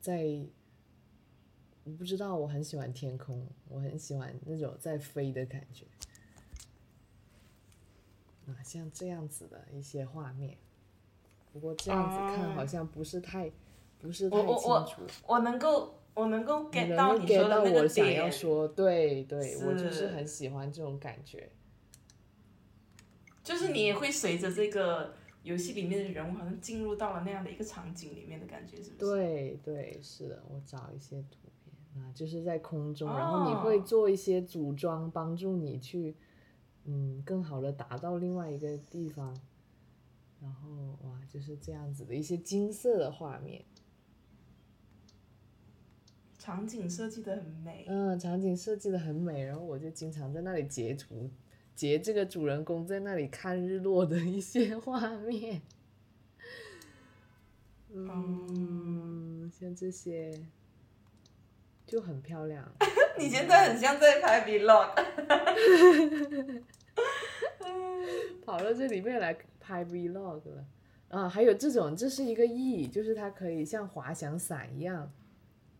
[0.00, 0.46] 在。
[1.84, 5.86] 我不知道，我很喜欢天空，我很喜欢那种在飞的感觉。
[8.46, 10.58] 啊，像这样子的一些画面，
[11.52, 13.52] 不过这样子看哦好像不是太，
[14.06, 14.92] 不是太我我我。
[15.26, 21.50] 我能够我能够你 get 到你说的那个到我想要，说，对对，我就是是很喜欢这种感觉。
[23.44, 29.12] 就是你也会随着这个游戏里面的人物，好像进入到了那样的一个场景里面的感觉，是不是？
[29.12, 36.16] 对对，是的，我找一些图片啊，就是在空中，然后你哦会做一些组装，帮助你去
[36.86, 39.38] 嗯更好的达到另外一个地方，
[40.40, 43.64] 然后哇就是这样子的一些金色的画面，
[46.46, 47.84] 场景设计的很美。
[47.88, 51.28] 嗯，场景设计的很美，然后我就经常在那里截图，
[51.74, 55.60] 截这个主人公在那里看日落的一些画面。
[57.92, 60.38] 嗯，像这些
[61.84, 62.64] 就很漂亮。
[63.18, 64.94] 你现在很像在拍 vlog。
[68.46, 70.64] 跑到这里面来拍 vlog 了
[71.08, 71.28] 啊！
[71.28, 75.10] 还有这种，这是一个翼，就是它可以像滑翔伞一样，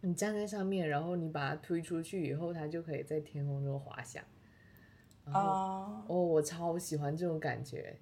[0.03, 4.23] 你站在上面，然后你把它推出去以后，它就可以在天空中滑翔。
[5.25, 7.99] 哦，我超喜欢这种感觉，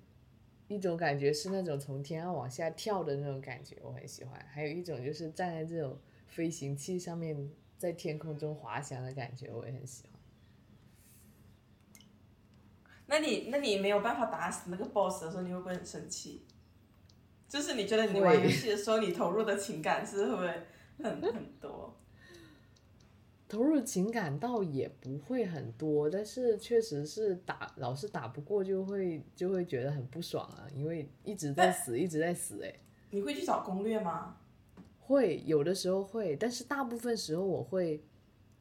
[0.69, 10.13] 一种感觉是那种从天上往下跳的那种感觉，我很喜欢；还有一种就是站在这种飞行器上面，在天空中滑翔的感觉，我也很喜欢。
[13.07, 16.47] 那你那你没有办法打死那个 boss 的时候，你会不会很生气？
[17.49, 20.67] 就是你觉得你玩游戏的时候，你投入的情感是会不会
[20.99, 21.95] 很很多？
[23.47, 32.75] 投入情感倒也不会很多，但是确实是打老是打不过就会就会觉得很不爽啊，因为一直在死，一直在死哎。
[33.11, 34.37] 你会去找攻略吗？
[34.99, 38.03] 会有的时候会，但是大部分时候我会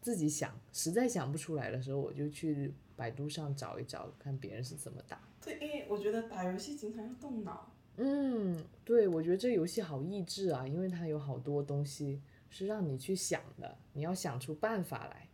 [0.02, 5.20] 自己想，实在想不出来的时候，我就去百度上找一找，看别人是怎么打。
[5.44, 7.73] 对，因为我觉得打游戏经常要动脑。
[7.98, 15.28] 嗯，对，我觉得这游戏好益智啊，因为它有好多东西是让你去想的，你要想出办法来。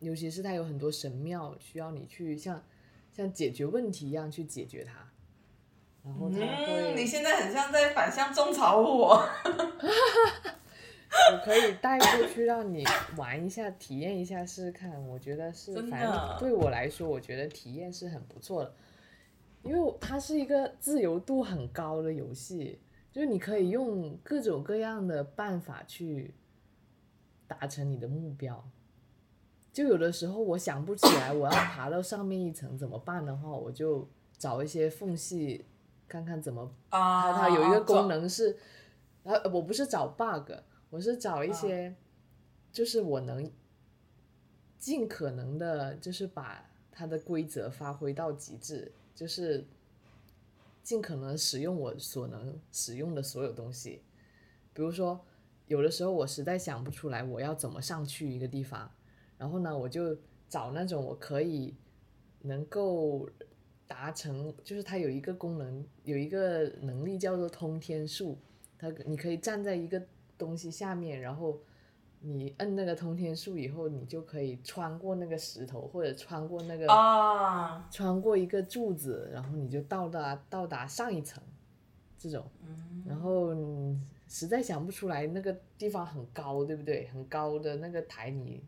[0.00, 2.62] 尤其是它有很多神庙，需要你去像
[3.12, 5.10] 像解决问题一样去解决它。
[6.04, 9.20] 然后它会，嗯，你现在很像在反向种草我。
[11.32, 12.84] 我 可以带过去让你
[13.16, 15.02] 玩一下，体验一下试试看。
[15.08, 18.72] 我觉得是，反正对我来说，我觉得体验是很不错的，
[19.62, 22.78] 因为它是一个自由度很高的游戏，
[23.10, 26.34] 就是你可以用各种各样的办法去
[27.46, 28.68] 达成你的目标。
[29.72, 35.64] 就有的时候我想不起来我要爬到上面一层怎么办的话，我就找一些缝隙，
[36.08, 38.56] 看看怎么啊，它它有一个功能是，
[39.22, 40.50] 呃，我不是找 bug，
[40.90, 41.94] 我是找一些，
[42.72, 43.48] 就是我能
[44.78, 49.66] 尽可能的，就是把它的规则发挥到极致，就是
[50.84, 54.00] 尽可能使用我所能使用的所有东西。
[54.72, 55.26] 比如说，
[55.66, 58.88] 有的时候我实在想不出来我要怎么上去一个地方，
[59.36, 60.16] 然后呢，我就
[60.48, 61.74] 找那种我可以
[62.42, 63.28] 能够
[63.88, 68.38] 达成，就是它有一个功能，有一个能力叫做通天术，
[68.78, 70.00] 它你可以站在一个
[70.38, 71.60] 东西下面，然后
[72.20, 81.42] 你摁那个通天术以后，你就可以穿过那个石头，或者穿过那个、啊，穿过一个柱子，然后你就到达到达上一层，
[82.18, 82.44] 这种。
[83.06, 87.06] 然后你实在想不出来，那个地方很高，对不对？
[87.12, 88.62] 很高的那个台你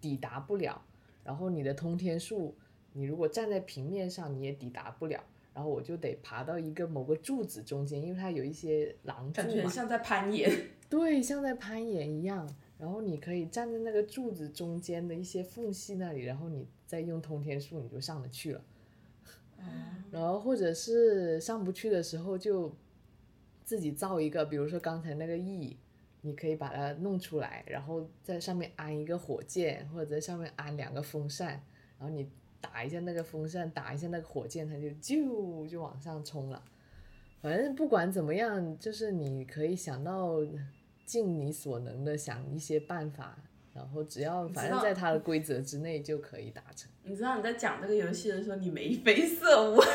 [0.00, 0.80] 抵达不了，
[1.24, 2.54] 然后你的通天术，
[2.92, 5.20] 你如果站在平面上你也抵达不了，
[5.52, 10.50] 然后我就得爬到一个某个柱子中间，因为它有一些廊柱嘛，感觉像在攀岩。
[10.88, 12.48] 对，像在攀岩一样。
[12.78, 18.64] 然后你可以站在那个柱子中间的一些缝隙那里，然后你再用通天术，你就上得去了。
[20.10, 22.74] 然后或者是上不去的时候，就
[23.64, 25.76] 自己造一个，比如说刚才那个翼，
[26.20, 31.62] 你可以把它弄出来，然后在上面安一个火箭，或者在上面安两个风扇，
[31.98, 32.28] 然后你
[32.60, 36.62] 打一下那个风扇，打一下那个火箭，它就啾就往上冲了。
[37.40, 40.38] 反正不管怎么样，就是你可以想到
[41.04, 43.38] 尽你所能的想一些办法，
[43.72, 46.90] 然后只要反正在它的规则之内就可以达成。
[47.02, 49.80] 你知道你在讲这个游戏的时候，你眉飞色舞。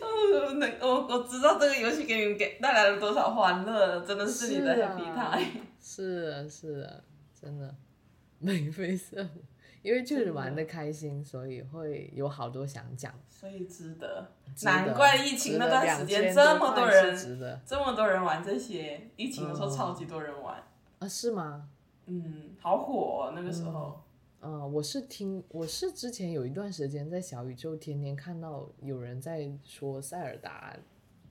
[0.00, 5.62] 哦，那我我知道这个游戏给你们给带来了多少欢乐了，真的是你的 happy time。
[5.80, 7.02] 是啊，是啊，
[7.40, 7.74] 真的
[8.38, 9.42] 眉飞色舞，
[9.86, 13.14] 因为就是玩的开心，所以会有好多想讲。
[13.28, 20.60] 所以值得，值得难怪疫情那段时间这么多人值得这么多人玩这些，疫情的时候嗯超级多人玩，
[20.98, 21.06] 啊？
[21.06, 21.68] 是吗？
[22.06, 24.02] 嗯，好火、哦、那个时候。
[24.40, 30.76] 嗯，我是听，我是之前有一段时间在小宇宙天天看到有人在说塞尔达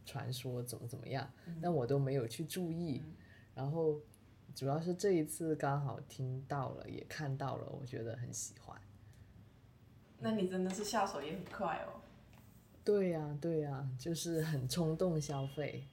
[0.05, 1.29] 传说怎么怎么样，
[1.61, 3.03] 但我都没有去注意。
[3.53, 3.99] 然后
[4.55, 8.79] 主要是这一次刚好听到了，也看到了，我觉得很喜欢。
[10.19, 11.99] 那你真的是下手也很快哦。
[12.85, 15.85] 对呀、对呀、就是很冲动消费。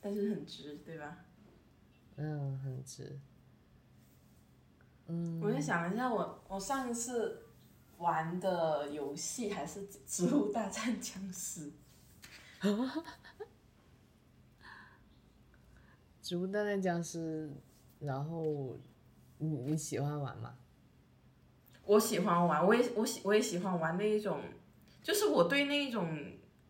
[0.00, 1.24] 但是很值，对吧？
[2.16, 3.18] 嗯，很值。
[5.06, 7.46] 嗯，我就想一下我，我上一次
[7.96, 11.72] 玩的游戏还是《植物大战僵尸》。
[16.26, 17.48] 植物大战僵尸，
[18.00, 18.76] 然后
[19.38, 20.56] 你你喜欢玩吗？
[21.84, 24.40] 我喜欢玩，我也我喜我也喜欢玩那一种，
[25.04, 26.12] 就是我对那一种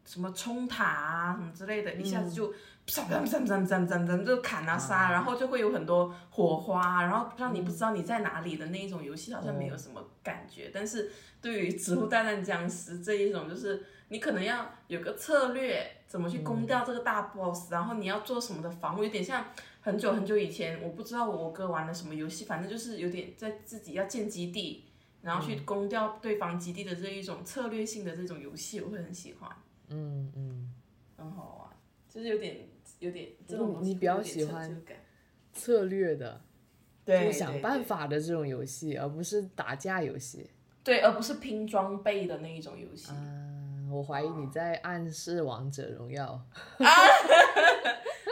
[0.04, 2.52] 什么冲塔啊什么之类的，一下子就
[2.86, 10.70] 啪啪啪啪啪啪啪就砍啊杀，然后就会有很多火花，然后让你不知道你在哪里的那一种游戏，好像没有什么感觉。
[10.70, 19.46] 但是对于植物大战僵尸这一种，就是你可能要有个策略，怎么去攻掉这个大 boss，然后你要做什么的防务，有点像
[19.80, 24.84] 很久很久以前，我不知道我哥玩的什么游戏，反正就是有点在自己要建基地。
[25.22, 29.50] 然后去攻掉对方基地的这一种策略性的这种游戏，我会很喜欢，
[29.88, 30.72] 嗯嗯，
[31.16, 31.76] 很好玩，
[32.08, 32.58] 就是有点
[33.00, 34.84] 有点这种你比较喜欢
[35.52, 36.40] 策略的，
[37.04, 40.48] 对，就想办法的这种游戏，而不是打架游戏。
[40.84, 43.10] 对，而不是拼装备的那一种游戏。
[43.10, 43.45] 嗯，
[43.90, 46.26] 我怀疑你在暗示王者荣耀。
[46.26, 46.46] 啊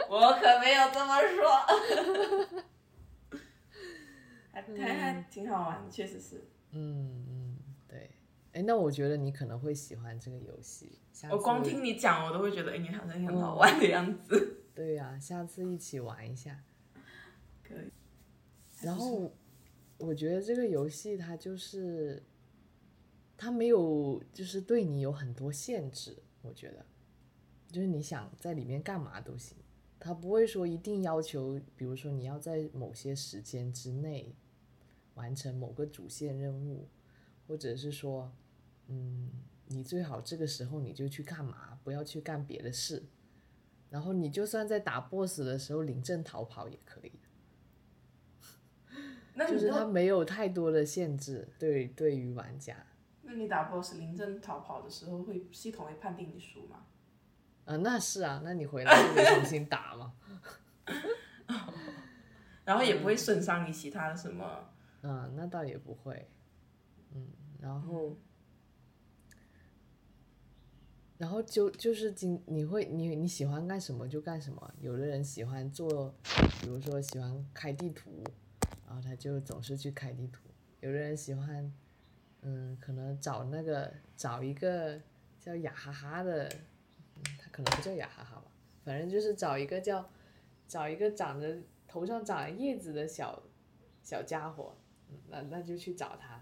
[0.09, 1.49] 我可没有这么说，
[4.51, 6.47] 还还还挺好玩，确实是。
[6.71, 8.11] 嗯嗯，对。
[8.53, 10.99] 哎，那我觉得你可能会喜欢这个游戏。
[11.31, 14.61] 我光听你讲，我都会觉得，哎，你好像很好玩的样子。
[14.75, 16.59] 对呀、下次一起玩一下。
[17.63, 17.91] 可以。
[18.81, 19.33] 然后
[19.97, 22.21] 我觉得这个游戏它就是，
[23.37, 26.85] 它没有就是对你有很多限制，我觉得，
[27.71, 29.57] 就是你想在里面干嘛都行，
[29.99, 34.35] 他不会说一定要求，比如说你要在某些时间之内
[35.15, 36.87] 完成某个主线任务，
[37.47, 38.31] 或者是说，
[38.87, 39.29] 嗯，
[39.67, 43.03] 你最好这个时候你就去干嘛，不要去干别的事。
[43.89, 47.11] 然后你就算在打 BOSS 的时候临阵逃跑也可以。
[49.35, 52.85] 那就是他，没有太多的限制，对对于玩家，
[53.35, 56.85] 那你打 BOSS 临阵逃跑的时候，会系统会判定你输吗？
[57.65, 60.13] 啊、那是啊，那你回来就得重新打嘛，
[62.63, 64.69] 然后也不会损伤你其他的什么。
[65.01, 66.29] 嗯，那倒也不会，
[67.13, 67.27] 嗯，
[67.59, 68.15] 然后，
[71.17, 76.15] 然后就就是今你会你你喜欢干什么就干什么，有的人喜欢做，
[76.61, 78.23] 比如说喜欢开地图，
[78.87, 80.47] 然后他就总是去开地图，
[80.79, 81.73] 有的人喜欢，
[82.47, 85.01] 嗯，可能找那个找一个
[85.39, 86.47] 叫雅哈哈的，
[87.15, 88.45] 嗯，他可能不叫雅哈哈吧，
[88.83, 90.07] 反正就是找一个叫
[90.67, 93.41] 找一个长着头上长着叶子的小
[94.03, 94.77] 小家伙，
[95.09, 96.39] 嗯那那就去找他。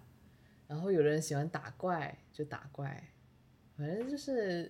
[0.68, 3.12] 然后有的人喜欢打怪，就打怪，
[3.78, 4.70] 反正就是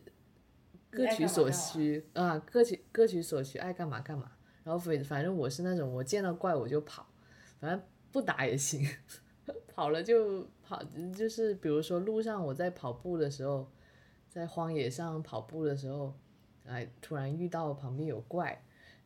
[0.92, 4.32] 各取所需啊，各取各取所需，爱干嘛干嘛。
[4.64, 7.08] 然后反反正我是那种我见到怪我就跑，
[7.60, 8.88] 反正不打也行，
[9.74, 10.84] 跑了就跑，
[11.16, 13.68] 就是比如说路上我在跑步的时候，
[14.30, 16.14] 在荒野上跑步的时候，
[16.66, 18.64] 哎，突然遇到旁边有怪，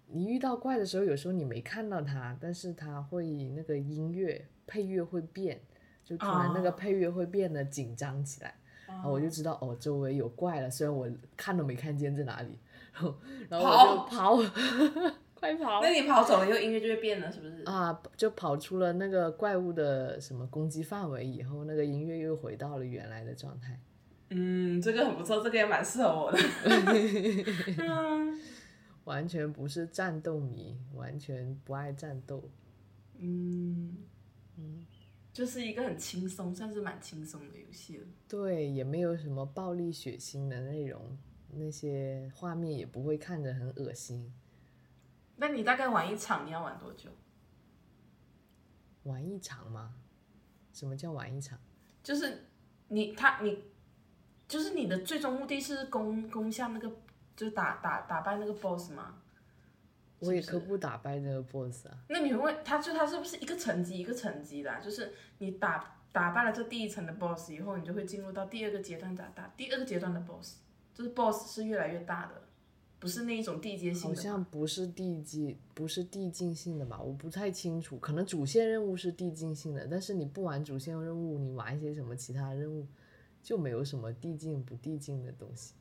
[0.07, 5.61] 你遇到怪的时候，有时候你没看到它，但是它会那个音乐配乐会变，
[6.05, 6.75] 就突然那个哦。
[6.77, 8.55] 配乐会变得紧张起来，
[8.87, 12.57] 然后我就知道哦周围有怪了，虽然我看都没看见在哪里，
[12.93, 13.15] 然 后
[13.49, 14.37] 然后我就跑，
[15.39, 17.63] 快跑那你跑走了以后，音乐就会变了，是不是？
[17.63, 18.01] 啊！
[18.15, 23.79] 就跑出了那个怪物的什么攻击范围以后，那个音乐又回到了原来的状态。
[24.29, 26.39] 嗯，这个很不错，这个也蛮适合我的。
[27.77, 28.39] 嗯
[29.05, 32.43] 完全不是战斗迷，完全不爱战斗。
[33.19, 33.95] 嗯
[34.57, 34.85] 嗯
[35.31, 38.07] 就是一个很轻松，算是蛮轻松的游戏了。
[38.27, 41.17] 对，也没有什么暴力血腥的内容，
[41.53, 44.33] 那些画面也不会看着很恶心。
[45.37, 47.09] 那你大概玩一场，你要玩多久？
[49.03, 49.93] 玩一场吗？
[50.73, 51.57] 什么叫玩一场？
[52.03, 52.49] 就是
[52.89, 53.63] 你他你，
[54.47, 56.89] 就是你的最终目的是攻攻下那个，
[57.35, 59.21] 就是打打打败那个 boss 吗？
[60.19, 61.97] 我也可不打败那个 boss 啊。
[62.09, 70.57] 那你会问他就他是不是一个层级一个层级的啊、就是你打打败了这第一层的 boss 以后，你就会进入到第二个阶段打打第二个阶段的 boss，
[70.93, 72.41] 就是 boss 是越来越大的，
[72.99, 74.13] 不是那一种递阶性好。
[74.15, 77.01] 像不是递进，不是递进性的吧？
[77.01, 82.87] 我不太清楚，可能主线任务是递进性的，但是你不玩主线任务，你玩一些什么其他任务，
[83.43, 85.73] 就没有什么递进不递进的东西。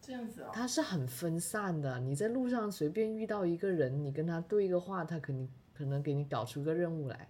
[0.00, 0.50] 这样子哦。
[0.52, 7.28] 它是很分散的，你在路上随便遇到一个人，你跟他对一个话，他肯定可能给你搞出个任务来，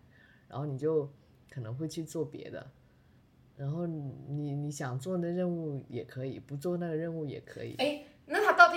[0.49, 1.11] 然后你就
[1.51, 2.71] 可能会去做别的，
[3.57, 7.75] 然后你你想做那任务也可以，不做那个任务也可以。
[7.79, 8.05] 哎，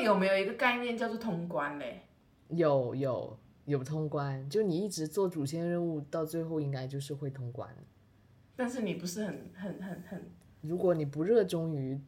[0.03, 2.01] 有没有一个概念叫做通关嘞？
[2.49, 7.69] 有有，有通关，就你一直做主线任务，到最后应该就是会通关。
[8.55, 10.31] 但是你不是很很很很，
[10.61, 11.99] 如果你不热衷于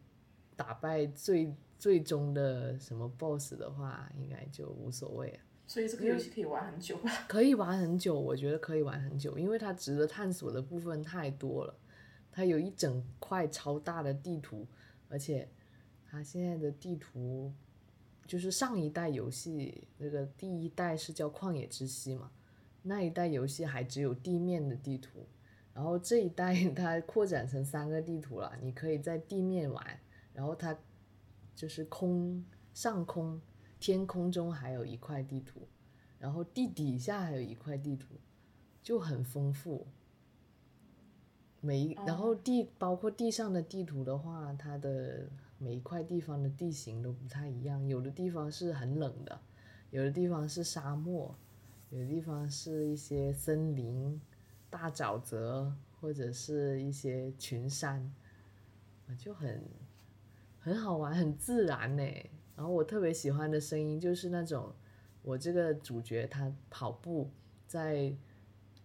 [0.56, 5.40] 打败最最终的什么 BOSS 的话，应该就无所谓了。
[5.66, 7.12] 所以这个游戏可以玩很久吧？
[7.28, 11.76] 可以玩很久，我觉得可以玩很久，因为它值得探索的部分太多了。
[12.32, 14.68] 它有一整块超大的地图，
[15.10, 15.50] 而且
[16.06, 17.52] 它现在的地图
[18.28, 22.32] 就是上一代游戏那个第一代是叫《旷野之息》嘛，
[22.82, 25.26] 那一代游戏还只有地面的地图，
[25.74, 30.00] 然后这一代 它扩展成三个地图了，你可以在地面玩，
[30.34, 30.78] 然后它
[31.56, 33.42] 就是空上空。
[33.78, 35.68] 天空中还有一块地图，
[36.18, 38.16] 然后地底下还有一块地图，
[38.82, 39.86] 就很丰富。
[41.60, 45.30] 每一然后地包括地上的地图的话，它的
[45.66, 49.42] 每一块地方的地形都不太一样，有的地方是很冷的，
[49.90, 51.36] 有的地方是沙漠，
[51.90, 54.22] 有的地方是一些森林、
[54.70, 58.14] 大沼泽或者是一些群山，
[59.18, 59.60] 就很
[60.60, 62.04] 很好玩，很自然呢。
[62.56, 64.72] 然后我特别喜欢的声音就是那种，
[65.24, 67.32] 我这个主角他跑步
[67.66, 68.16] 在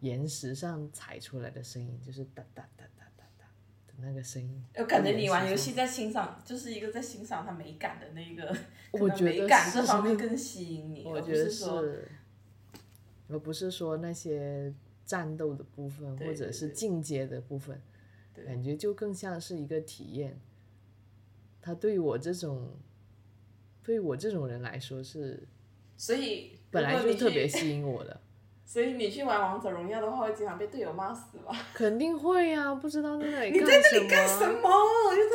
[0.01, 2.80] 岩石上踩出来的声音，就是哒哒哒
[4.03, 4.65] 那个声音。
[4.77, 8.57] 我感觉你玩游戏在欣赏，就是一个在欣赏它美感的那个，
[8.93, 11.05] 我觉得美感这方面更吸引你。
[11.05, 12.09] 我觉得是，
[13.29, 14.73] 而不是说那些
[15.05, 17.81] 战斗的部分或者是进阶的部分，
[18.47, 20.39] 感觉就更像是一个体验。
[21.61, 22.71] 他对我这种。
[23.83, 25.43] 对我这种人来说是，
[25.97, 28.21] 所以本来就特别吸引我的。
[28.71, 31.53] 所以你去玩王者荣耀的话，会经常被队友骂死吧？
[31.75, 34.71] 肯定会呀，不知道在那里你在那里干什么？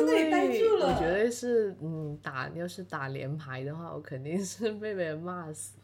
[0.00, 0.86] 又在那里待住了。
[0.88, 5.74] 我觉得是，嗯，打要是打连排的话，我肯定是被别人骂死。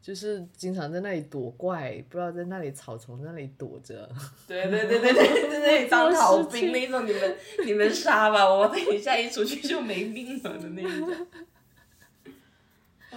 [0.00, 4.08] 就是经常在那里躲怪，不知道在那里草丛那里躲着。
[4.48, 7.36] 对对对对对，在那里当逃兵那种，你们
[7.66, 11.26] 你们杀吧，我等一下一出去就没命了的那种。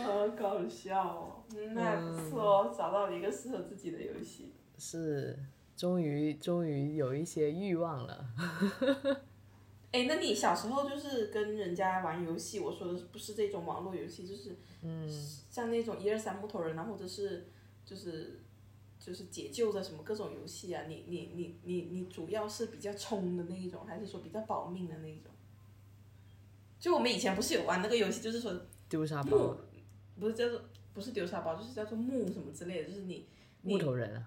[0.03, 1.43] 好搞笑哦，
[1.73, 4.53] 那还不错，找到了一个适合自己的游戏。
[4.77, 5.37] 是，
[5.75, 8.29] 终于终于有一些欲望了。
[9.91, 12.59] 哎，那你小时候就是跟人家玩游戏？
[12.59, 15.09] 我说的不是这种网络游戏，就是嗯，
[15.49, 17.47] 像那种一二三木头人啊，或者是
[17.85, 18.41] 就是
[18.99, 20.83] 就是解救的什么各种游戏啊。
[20.87, 25.31] 你你你你你主要是比较冲的那一种，还是说比较保命的那一种？
[26.79, 28.53] 就我们以前不是有玩那个游戏，就是说
[28.87, 29.57] 丢沙包。
[30.20, 30.61] 不是叫做
[30.93, 33.28] 不是丢沙包，就是叫做木什么之类的，就是你
[33.61, 34.24] 木头人啊。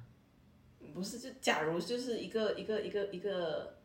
[0.93, 3.77] 不是，就假如就是一个一个一个一个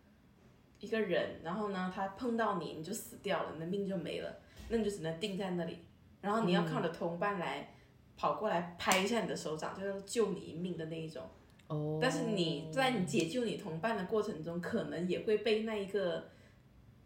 [0.79, 4.37] 一个人，然后呢，他碰到你，你就死掉了，你的命就没了，
[4.69, 5.77] 那你就只能定在那里，
[6.21, 7.75] 然后你要靠你的同伴来
[8.17, 11.21] 跑过来拍一下你的手掌，就是救你一命的那一种。
[11.67, 11.99] 哦。
[12.01, 16.29] 但是你在你解救你同伴的过程中，可能也会被那一个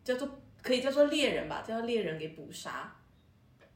[0.04, 2.96] 叫做可以叫做猎人吧，叫做猎人给捕杀。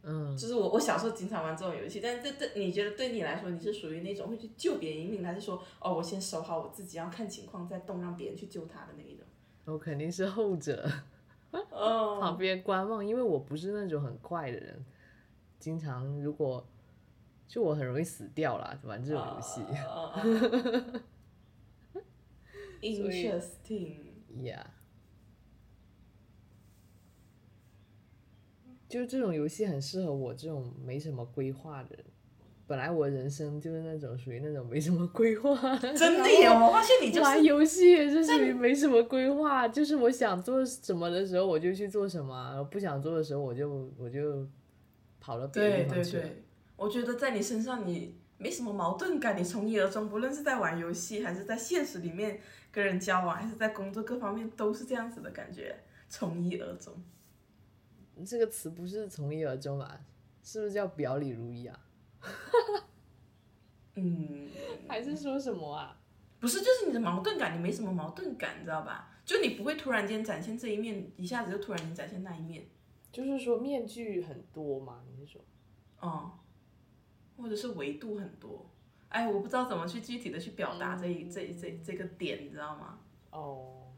[0.06, 9.26] 嗯，就是我我小时候经常玩这种游戏，但是对对，你觉得对你来说，你是属于那种会去救别人一命，还是说哦，我先守好我自己，要看情况再动，让别人去救他的那一种？
[9.66, 10.86] 我肯定是后者，
[11.72, 14.84] 哦， 旁边观望，因为我不是那种很快的人，
[15.58, 16.68] 经常如果
[17.48, 19.62] 就我很容易死掉啦，玩这种游戏。
[22.82, 24.66] Interesting，Yeah。
[28.94, 32.06] 就这种游戏很适合我这种没什么规划的人。
[32.68, 35.76] 本来我人生就是那种属于那种没什么规划。
[35.80, 36.46] 真的耶！
[36.48, 44.48] 我发现你就是玩游戏也是属于没什么规划，就是我想做什么的时候我就去做什么，不想做的时候我就我就
[45.20, 46.12] 跑到别的地方去。
[46.12, 46.44] 对对对，
[46.76, 52.40] 我觉得在你身上你没什么矛盾感，你从一而终，不论是在玩游戏还是在现实里面
[52.72, 55.76] 跟人交往，还是在工作各方面都是这样子的感觉，
[56.08, 56.94] 从一而终。
[58.26, 60.00] 这个词不是从一而终吧，
[60.44, 61.80] 是不是叫表里如一啊？
[63.96, 64.50] 嗯，
[64.88, 66.00] 还是说什么啊？
[66.40, 69.10] 不是，就是你的矛盾感，你没什么矛盾感，你知道吧？
[69.26, 72.66] 就你不会突然间展现这一面，一下子就突然间展现那一面。
[73.12, 75.04] 就是说面具很多嘛？
[75.10, 75.42] 你是说？
[76.00, 76.32] 哦，
[77.38, 78.70] 或者是维度很多？
[79.10, 83.00] 哎，我不知道怎么去具体的去表达这一这这这个点，你知道吗？
[83.32, 83.94] 哦。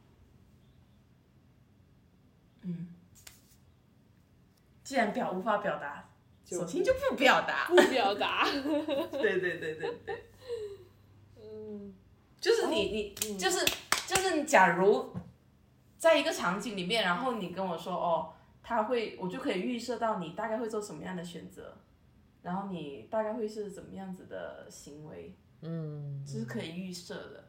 [2.61, 2.94] 嗯。
[4.85, 6.09] 既然表无法表达，
[6.45, 7.67] 索性就不表达。
[7.67, 8.45] 不表达。
[9.11, 10.25] 对对对对对。
[11.37, 11.93] 嗯。
[12.39, 13.65] 就是你你就是
[14.07, 15.11] 就是，假如
[15.97, 21.75] 在一个场景里面，然后你跟我说哦，他会，我就可以预设到你大概会做什么样的选择，
[22.43, 27.45] 然后你大概会是怎么样子的行为，嗯，这是可以预设的。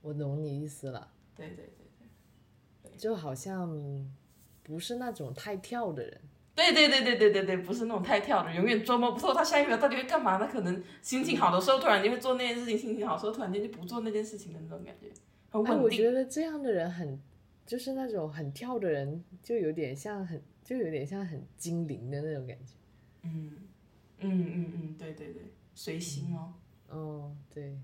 [0.00, 1.86] 我懂你意思了，对对对
[2.82, 3.70] 对就好像
[4.62, 6.20] 不是那种太跳的人，
[6.54, 10.38] 对对对对对对对，不是那种太跳的，永远捉摸不透他下一秒到底会干嘛。
[10.38, 15.08] 他可能心情好的时候突然间会做那件事情，心情好的时候突然间就不做那件事情的那种感觉，
[15.50, 15.82] 很哎，稳定。
[15.82, 17.20] 我觉得这样的人很，
[17.66, 22.74] 就是那种很跳的人，就有点像很，就有点像很精灵的那种感觉。
[23.22, 23.56] 嗯
[24.18, 25.42] 嗯嗯嗯，对对对，
[25.74, 26.52] 随心哦。
[26.88, 27.78] 哦，对。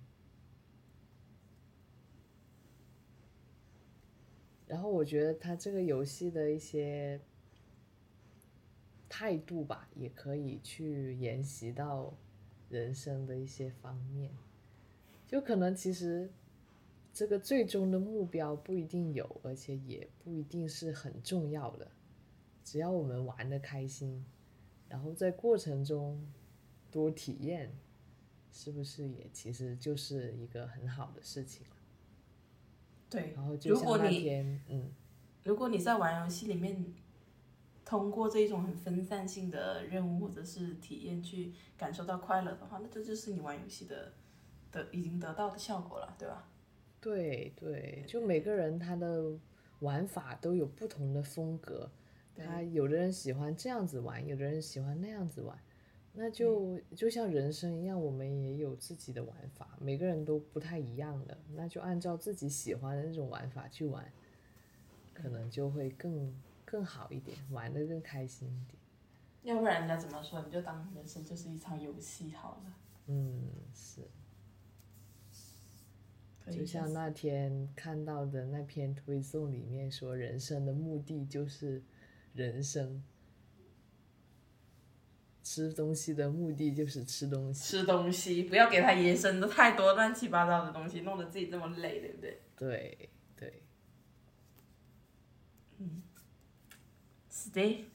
[4.68, 7.18] 然后我觉得他这个游戏的一些
[9.08, 12.14] 态度吧，也可以去沿袭到
[12.68, 14.30] 人生的一些方面。
[15.26, 16.30] 就可能其实
[17.12, 21.90] 这个最终的目标不一定有，而且也不一定是很重要的。
[22.62, 24.22] 只要我们玩的开心，
[24.86, 26.22] 然后在过程中
[26.90, 27.72] 多体验，
[28.52, 31.66] 是不是也其实就是一个很好的事情？
[33.10, 34.90] 对，然后就像那如果你天，嗯，
[35.44, 36.84] 如果你在玩游戏里面，
[37.84, 44.12] 通过这一种很分散性的任务或者是体验去感受到快乐的话，那这就是你玩游戏的
[44.70, 46.48] 的已经得到的效果了，对吧？
[47.00, 49.32] 对对，就每个人他的
[49.80, 51.90] 玩法都有不同的风格，
[52.36, 55.56] 他有的人喜欢这样子玩，有的人喜欢那样子玩，
[56.20, 64.04] 那就就像人生一样，我们也有自己的玩法，每个人都不太一样的，那就按照自己喜欢的那种玩法去玩，
[65.14, 68.76] 可能就会更更好一点，玩的更开心一点。
[69.44, 70.42] 要不然人家怎么说？
[70.44, 72.76] 你就当人生就是一场游戏好了。
[73.06, 74.02] 嗯，是。
[76.50, 81.80] 就像那天看到的那篇推送里面说，人生的目的就是
[82.32, 83.04] 人生，
[85.50, 87.64] 吃东西的目的就是吃东西。
[87.64, 92.42] 吃东西，不要给他延伸的太多乱七八糟的东西，弄得自己这么累，对不对？
[92.54, 93.62] 对对，
[95.78, 96.02] 嗯
[97.30, 97.86] 是的。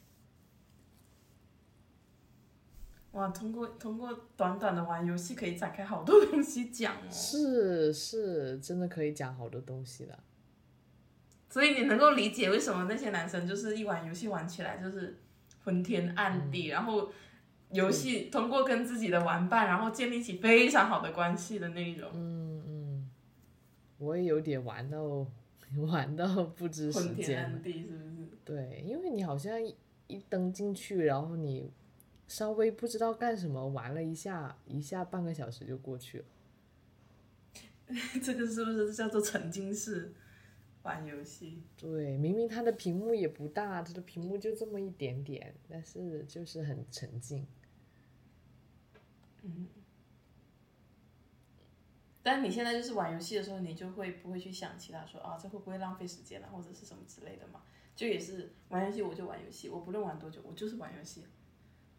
[3.11, 7.11] 哇，通过通过短短的玩游戏，可以展开好多东西讲哦。
[7.11, 10.17] 是是，真的可以讲好多东西的。
[11.51, 15.19] 所以你能够理解为什么那些男生就是一玩游戏玩起来就是
[15.63, 17.13] 昏天暗地，然后
[17.73, 23.09] 游戏通过跟自己的玩伴，然后建立起非常好的关系的那一种嗯嗯，
[23.97, 25.27] 我也有点玩到
[25.87, 27.49] 玩到不知时昏天间了。
[27.49, 28.29] 暗地，是不是？
[28.45, 29.75] 对，因为你好像一
[30.07, 31.71] 一登进去，然后你
[32.27, 36.25] 稍微不知道干什么，玩了一下，一下半个小时就过去了。
[38.23, 40.13] 这个是不是叫做沉浸式
[40.83, 41.63] 玩游戏？
[41.75, 47.45] 对，明明它的屏幕也不大，它的屏幕就这么一点点，但是就是很沉浸。
[52.21, 57.61] 但你现在就是玩游戏的时候，你就会不会去想其他说啊，这会不会浪费时间啊，或者是什么之类的嘛？
[57.95, 61.25] 就也是玩游戏我就玩游戏，我不论玩多久，我就是玩游戏。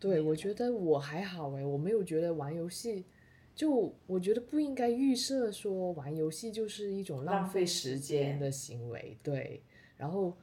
[0.01, 3.05] 对，我觉得我还好诶，我没有觉得玩游戏，
[3.55, 9.63] 就我觉得不应该预设说玩游戏就是一种浪浪费费时间的行为，对，
[9.97, 10.37] 然后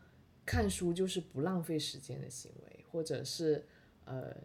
[0.46, 3.66] 看书就是不浪费时间的行为，或者是
[4.06, 4.36] 呃，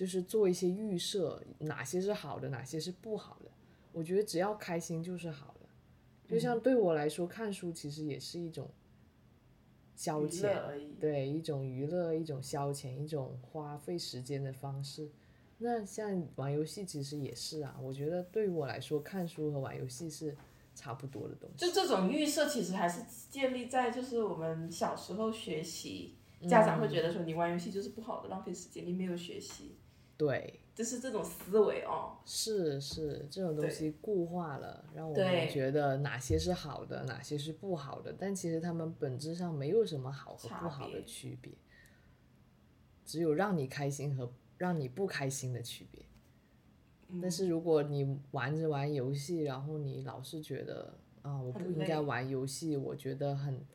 [0.00, 3.50] 就是做一些预设，哪些是好的，哪些是不好的，
[3.92, 5.68] 我觉得只要开心就是好的。
[6.26, 8.70] 就像对我来说，看书其实也是一种
[9.94, 10.94] 消娱遣而已。
[10.98, 15.10] 对，一种娱乐，一种消遣，一种花费时间的方式。
[15.58, 20.34] 那像玩游戏其实也是啊，我觉得对于我来说，看书和玩游戏是
[20.74, 21.66] 差不多的东西。
[21.66, 26.14] 就这种预设，其实还是建立在就是我们小时候学习，
[26.48, 29.76] 家长会觉得说你玩游戏就是不好的，浪费时间，你没有学习，
[30.20, 32.18] 对，就是这种思维哦。
[32.26, 41.54] 是是，这种东西固化了，让我们觉得哪些是好的，哪些是不好的，但其实他们本质上没有什么好和不好的区别，
[43.06, 46.04] 只有让你开心和让你不开心的区别。
[47.08, 53.66] 嗯但是如果你玩着玩游戏，然后你老是觉得啊，我不应该玩游戏，我觉得很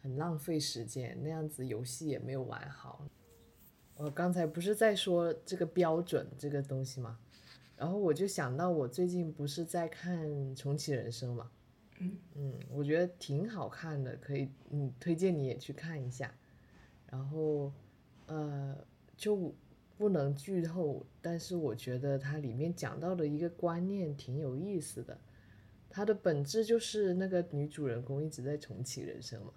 [0.00, 3.04] 很浪费时间，那样子游戏也没有玩好。
[4.02, 7.18] 我刚才不是在说这个标准这个东西吗？
[7.76, 10.26] 然后我就想到我最近不是在看
[10.56, 11.50] 《重启人生》嘛，
[12.34, 16.34] 嗯我觉得挺好看的，可以嗯推荐你也去看一下。
[17.10, 17.70] 然后
[18.26, 18.74] 呃
[19.16, 19.54] 就
[19.98, 25.18] 不能剧透，但是我觉得它里面讲到的一个观念挺有意思的。
[25.90, 29.52] 它的本质就是那个女主人公一直在重启人生嘛，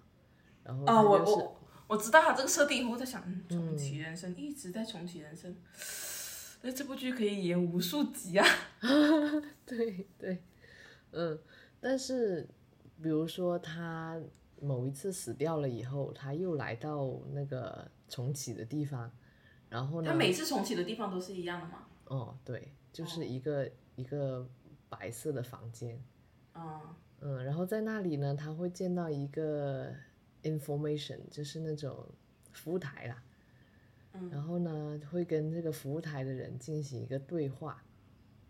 [0.64, 1.56] 然后啊，我我
[1.96, 5.54] 知道他这个设定以后，我在想，嗯，重启人生、一直在重启人生，
[6.62, 8.46] 那这部剧可以演无数集啊。
[9.66, 10.42] 对对，
[11.12, 11.38] 嗯，
[11.80, 12.48] 但是
[13.02, 14.20] 比如说他
[14.60, 19.10] 某一次死掉了以后，他又来到那个重启的地方，
[19.68, 20.10] 然后呢？
[20.10, 21.86] 他每次重启的地方都是一样的吗？
[22.06, 24.48] 哦，对，就是一个、一个
[24.88, 26.02] 白色的房间，
[26.54, 26.80] 嗯
[27.20, 29.94] 嗯，然后在那里呢，他会见到一个
[30.44, 32.06] information，就是那种
[32.52, 33.22] 服务台啦，
[34.12, 34.30] 嗯。
[34.30, 37.82] 然后呢会跟这个服务台的人进行一个对话，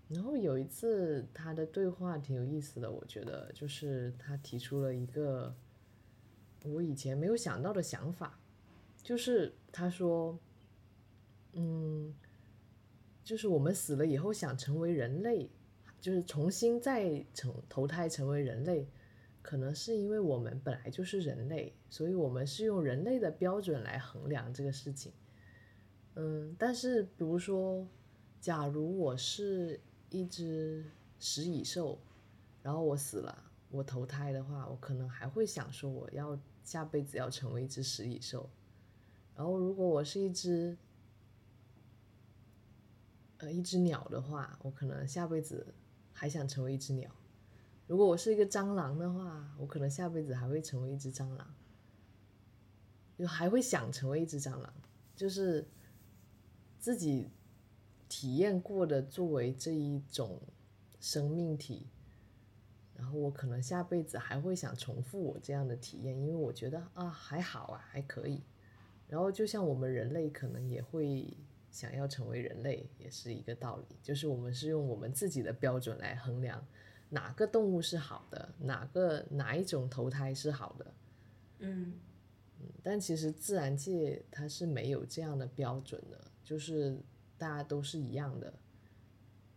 [0.09, 5.55] 然后有一次他的对话挺有意思的，我觉得就是他提出了一个
[6.65, 8.39] 我以前没有想到的想法，
[9.03, 10.39] 就是他说，
[11.53, 12.15] 嗯，
[13.23, 15.51] 就是我们死了以后想成为人类，
[16.01, 18.87] 就是重新再成投胎成为人类，
[19.45, 25.13] 可能是因为我们本来就是人类，所以我们是用人类的标准来衡量这个事情。
[26.15, 27.87] 嗯，但是比如说，
[28.41, 29.79] 假如我是
[30.09, 30.83] 一只
[31.19, 31.99] 食蚁兽，
[32.63, 38.49] 然后我死了，我投胎的话，我可能还会想说我要下辈子要成为一只食蚁兽。
[39.37, 40.75] 然后如果我是一只
[43.37, 45.75] 呃一只鸟的话，我可能下辈子
[46.15, 47.11] 还想成为一只鸟。
[47.87, 51.55] 如果我是一个蟑螂的话，我可能下辈子还会成为一只蟑螂，
[53.19, 54.73] 就还会想成为一只蟑螂，
[55.15, 55.69] 就是
[56.79, 57.31] 自己
[58.09, 60.41] 体验过的作为这一种
[60.99, 61.89] 生命体，
[62.95, 68.43] 然后我可能下辈子还会想重复我这样的体验，因为我觉得啊还好啊还可以。
[69.07, 71.37] 然后就像我们人类可能也会
[71.71, 76.67] 想要成为人类，也是一个道理，就是我们是用我们自己的标准来衡量
[77.15, 80.95] 哪个动物是好的，哪个哪一种投胎是好的。
[81.61, 81.93] 嗯
[82.83, 86.99] 但其实自然界它是没有这样的标准的，就是
[87.39, 88.53] 大家都是一样的，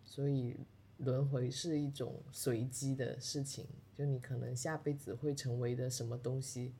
[0.04, 0.58] 所以
[0.98, 6.74] 轮回是一种随机的事情，就你可能下辈子会成为的什么东西，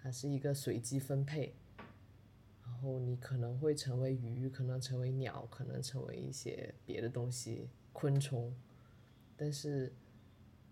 [0.00, 1.54] 它是一个随机分配，
[2.64, 8.52] 然后你可能会成为鱼，可能成为鸟，可能成为一些别的东西，昆虫，
[9.38, 9.94] 但是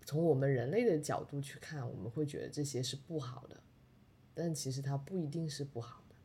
[0.05, 3.63] 从我们人类的角度去看，我们会觉得这些是不好的。
[4.35, 6.15] 但其实它不一定是不好的。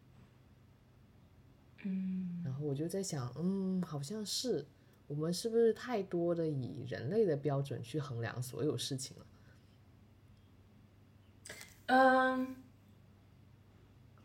[1.84, 4.66] 嗯然后我就在想，嗯，好像是
[5.06, 9.26] 我们是不是太多的以人类的标准去衡量所有事情了？
[11.86, 12.56] 嗯，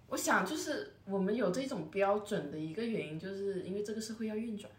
[0.08, 4.72] 我想就是我们有这种标准的一个原因，就是因为这个社会要运转，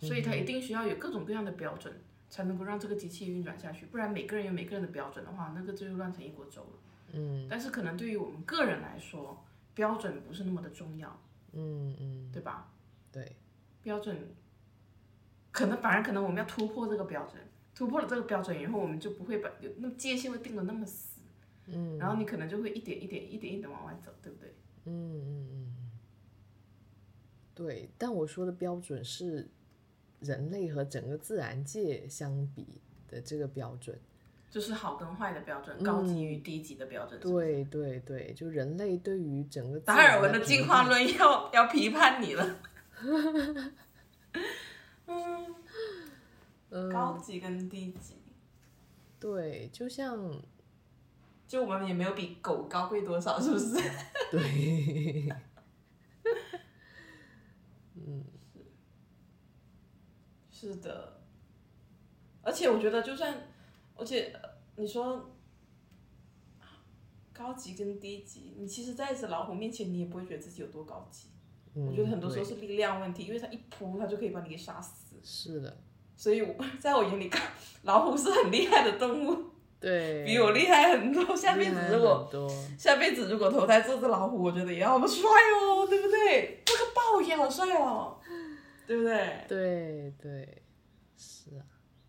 [0.00, 1.94] 所以它一定需要有各种各样的标准，
[2.34, 3.86] 才能够让这个机器运转下去。
[3.86, 6.68] 不然每个人有每个人的标准的话，那个就乱成一锅粥了。
[7.12, 11.16] 嗯但是可能对于我们个人来说，标准不是那么的重要，
[11.52, 12.72] 嗯嗯，对吧？
[13.12, 13.36] 对，
[13.84, 14.34] 标准
[15.52, 17.40] 可能反而可能我们要突破这个标准，
[17.72, 21.20] 突破了这个标准以后，我们就不会把有那么界限会定的那么死，
[21.68, 24.52] 嗯然后你可能就会一点一点一点一点往外走，对不对？
[24.86, 25.90] 嗯嗯嗯，
[27.54, 27.88] 对。
[27.96, 29.48] 但我说的标准是
[30.24, 32.66] 人类和整个自然界相比
[33.08, 33.96] 的这个标准。
[34.50, 37.18] 就是好跟坏的标准，高级与低级的标准。
[37.20, 42.56] 对对对，就人类对于整个达尔文的进化论要要批判你了。
[46.70, 48.14] 嗯，高级跟低级，
[49.18, 50.40] 对，就像
[51.48, 53.74] 就我们也没有比狗高贵多少，是不是？
[54.30, 55.28] 对，
[60.64, 61.20] 是的，
[62.42, 63.48] 而且我觉得，就算，
[63.96, 65.30] 而且呃你说
[67.34, 71.28] 高级跟低级，你其实在一只老虎面前，你也不会觉得自己有多高级。
[71.74, 75.16] 嗯我觉得很多时候是力量问题，因为它一扑，它就可以把你给杀死。
[75.22, 75.76] 是的，
[76.16, 77.52] 所以我在我眼里看，
[77.82, 79.44] 老虎是很厉害的动物，
[79.78, 81.36] 对，比我厉害很多。
[81.36, 82.30] 下辈子如果，
[82.78, 86.62] 下辈子如果投胎做只老虎，我觉得也好帅哦，对不对？
[86.64, 88.16] 这个豹也好帅哦，
[88.86, 89.44] 对不对？
[89.48, 90.62] 对对，
[91.16, 91.64] 是啊，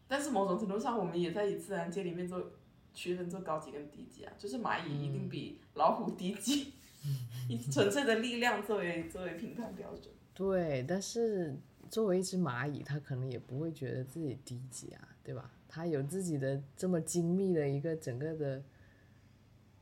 [0.07, 2.51] 但是某种程度上，我们也在以自然界里面做
[2.93, 6.73] 区分做高级跟低级啊，就是蚂蚁一定比老虎低级，
[7.49, 10.13] 以纯粹的力量作为作为评判标准。
[10.33, 11.55] 对，但是
[11.89, 15.51] 作为一只蚂蚁，它可能也不会觉得自己低级啊，对吧？
[15.67, 18.63] 它有自己的这么精密的一个整个的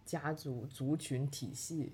[0.06, 1.94] 家族族群体系，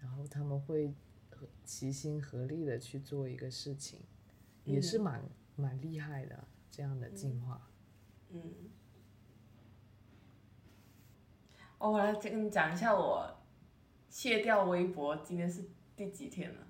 [0.00, 0.92] 然后他们会
[1.30, 4.00] 合齐心合力的去做一个事情，
[4.74, 5.22] 也是蛮
[5.56, 7.68] 蛮厉害的这样的进化。
[8.30, 8.42] 嗯，
[11.78, 13.38] 哦我来跟你讲一下我
[14.08, 15.64] 卸掉微博，今天是
[15.96, 16.66] 第几天了？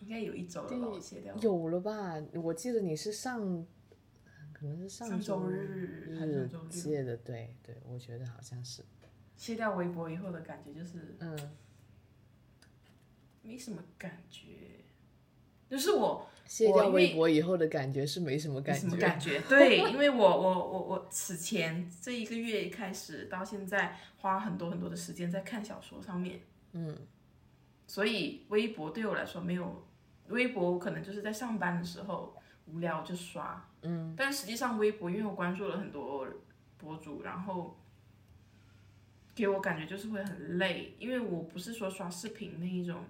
[0.00, 0.88] 应该有一周了吧？
[0.88, 1.34] 我卸掉。
[1.36, 2.22] 有了吧？
[2.34, 3.66] 我记得你是上，
[4.52, 8.84] 可能是上周日还是周日卸的，对对，我觉得好像是。
[9.36, 11.56] 卸掉微博以后的感觉就是，嗯，
[13.42, 14.84] 没什么感觉，
[15.68, 18.80] 就是我卸掉微博以后的感觉是没什么感觉。
[18.80, 19.40] 什么感觉？
[19.48, 26.40] 对，因为我我我我此前这一个月开始到现在花很多很多的时间在看小说上面，
[26.72, 26.96] 嗯，
[27.86, 29.84] 所以微博对我来说没有。
[30.28, 32.34] 微博可能就是在上班的时候
[32.64, 36.26] 无聊就刷，嗯，但实际上微博因为我关注了很多
[36.78, 37.78] 博主，然后
[39.34, 43.04] 给我感觉就是会很累，因为我不是说刷视频那一种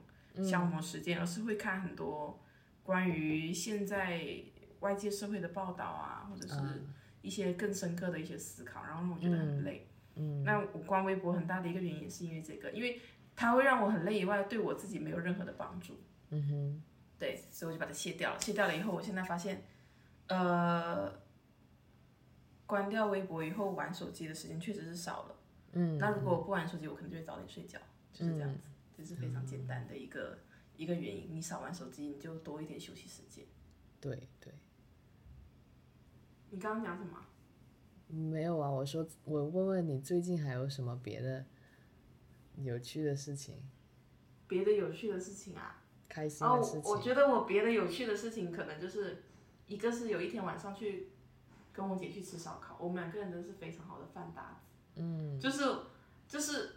[0.44, 2.36] 消磨时间，而是会看很多
[2.84, 4.22] 关于现在
[4.80, 6.84] 外界社会的报道啊，或者是
[7.22, 9.88] 一些更深刻的一些思考，然后让我觉得很累。
[10.14, 13.00] 嗯，那我关微博很大的一个原因是因为这个，因为
[13.34, 15.98] 它会让我很累以外，对我自己没有任何的帮助。
[16.30, 16.82] 嗯哼。
[17.18, 18.40] 对，所以我就把它卸掉了。
[18.40, 19.62] 卸掉了以后，我现在发现，
[20.26, 21.10] 呃，
[22.66, 25.36] 关掉微博以后，玩手机的时间确实是少了。
[25.72, 25.96] 嗯。
[25.96, 27.78] 那如果我不玩手机，我可能就会早点睡觉，
[28.12, 28.68] 就是这样子。
[28.96, 30.38] 这是非常简单的一个
[30.76, 31.28] 一个原因。
[31.32, 33.44] 你少玩手机，你就多一点休息时间。
[34.00, 34.52] 对对。
[36.50, 37.18] 你刚刚讲什么？
[38.06, 41.44] 没有啊，我说我问问你最近还有什么别的
[42.56, 43.56] 有趣的事情？
[44.46, 45.82] 别的有趣的事情啊？
[46.08, 46.82] 开心的事情。
[46.84, 49.24] 我觉得我别的有趣的事情，可能就是
[49.66, 51.08] 一个是有一天晚上去
[51.72, 55.00] 跟我姐去吃烧烤，我们两个人真的是非常好的饭搭子。
[55.00, 55.40] 嗯。
[55.40, 55.64] 就是
[56.28, 56.76] 就是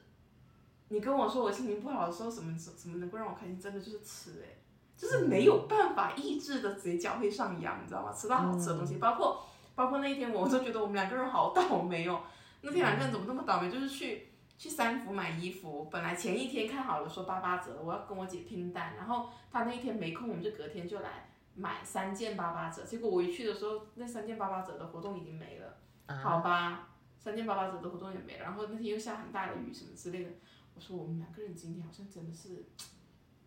[0.89, 4.57] 你跟我说我心情不好的时候，什么什么能够让我开心，真的就是吃哎，
[4.95, 8.13] 就是没有办法抑制的嘴角会上扬，你知道吗？
[8.13, 12.21] 吃到好吃的东西，包括包括那一天，我都觉得我们两个人好倒霉哦。
[12.61, 13.71] 那天两个人怎么那么倒霉？
[13.71, 14.29] 就是去。
[14.59, 22.81] 去三福买衣服，本来前一天看好了说八八折，我要跟我姐拼单，然后她那一天没空，我们就隔天就来买三件八八折。
[22.83, 25.77] 结果我一去的时候，那三件八八折的活动已经没了。
[26.11, 26.88] 好吧，
[27.19, 28.45] 三件八八折的活动也没了。
[28.45, 30.31] 然后那天又下很大的雨什么之类的，
[30.78, 32.63] 我说我们两个人今天好像真的是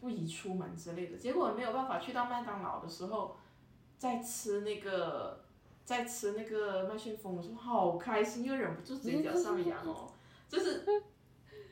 [0.01, 1.17] 不宜出门之类的。
[1.17, 3.37] 结果没有办法去到麦当劳的时候，
[3.97, 5.45] 在吃那个
[5.85, 10.11] 在吃那个麦旋风我说，好开心，又忍不住嘴角上扬哦。
[10.49, 10.85] 就是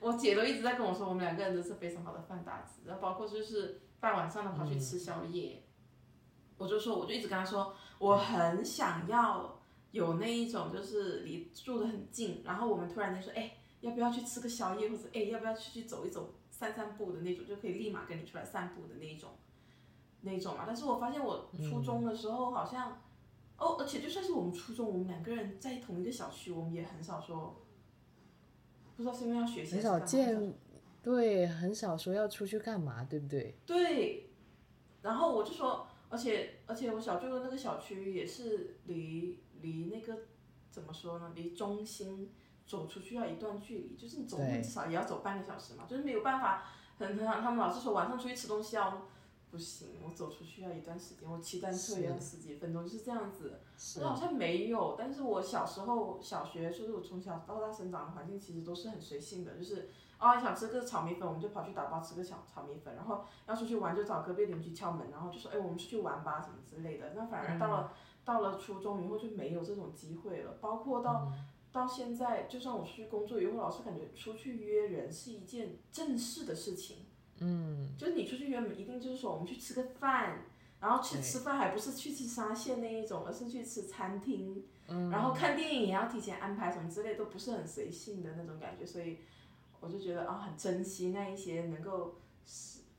[0.00, 5.64] 我姐都一直在跟我说，我们两个人都是非常好的饭搭子，然后包括就是大晚上的跑去吃宵夜，
[6.56, 9.58] 我就说我就一直跟她说，我很想要
[9.90, 19.30] 有那一种就是离住的很近，然后我们突然间说，哎，要不要去吃个宵夜，或者哎要不要去去走一走、散散步的那种，就可以立马跟你出来散步的那一种，
[20.22, 20.64] 那种嘛。
[20.66, 23.00] 但是我发现我初中的时候好像，
[23.56, 27.62] 哦，而且就算是我们初中，我们两个人在同一个小区，我们也很少说。
[28.96, 30.54] 不知道是因为要学习，很少见，
[31.04, 33.54] 对，很少说要出去干嘛，对不对？
[33.64, 34.28] 对，
[35.02, 40.22] 然后我就说，而且而且我小舅的那个小区也是离离那个
[40.72, 41.30] 怎么说呢？
[41.36, 42.32] 离中心
[42.68, 46.62] 走出去要一段距离，就是你走路至少也要走半个小时嘛，就是没有办法，
[46.98, 49.02] 很很他们老是说晚上出去吃东西啊。
[49.50, 53.58] 不行，我走出去要一段时间，我骑单车也要十几分钟，就是这样子。
[53.98, 59.88] 我好像没有，但是我小时候小学，就是我从小到大生长的环境，其实都是很随性的，就是
[60.18, 67.14] 啊想吃个炒米粉，我们就跑去打包吃个小炒米粉，然后要出去玩就找隔壁邻居敲门，然后就说哎我们出去玩吧什么之类的。
[67.16, 67.92] 那反而到了
[68.26, 71.32] 到了初中以后就没有这种机会了，包括到
[71.78, 77.06] 到现在，就算我出去工作以后，老是感觉出去约人是一件正式的事情。
[77.38, 80.44] 嗯，就是你出去约，一定就是说我们去吃个饭，
[80.80, 89.18] 然后去吃饭还不是去吃沙县那一种，而是去吃餐厅，然后看电影也要提前安排什么之类，都不是很随性的那种感觉，所以
[89.78, 92.16] 我就觉得啊，很珍惜那一些能够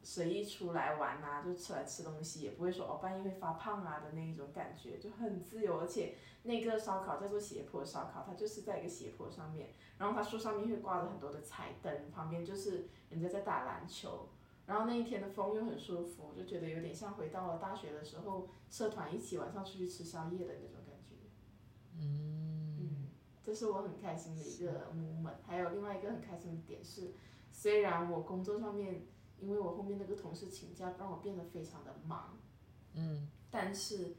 [0.10, 12.90] 随随意出来玩啊，就出来吃东西，也不会说哦半夜会发胖啊的那一种感觉，就很自由，而且那个烧烤叫做斜坡烧烤，它就是在一个斜坡上面，然后它树上面会挂着很多的彩灯，旁边就是。
[13.10, 14.30] 人家在打篮球，
[14.68, 21.16] 然后那一天的风又很舒服，就觉得有点像回到了大学的时候，社团一起晚上出去吃宵夜的那种感觉。
[21.96, 23.08] 嗯，
[23.44, 25.38] 这是我很开心的一个 moment。
[25.48, 27.16] 还有另外一个很开心的点是，
[27.52, 29.08] 虽然我工作上面，
[29.42, 32.38] 因为我后面那个同事请假，让我变得非常的忙。
[32.94, 33.28] 嗯。
[33.52, 34.16] 但是，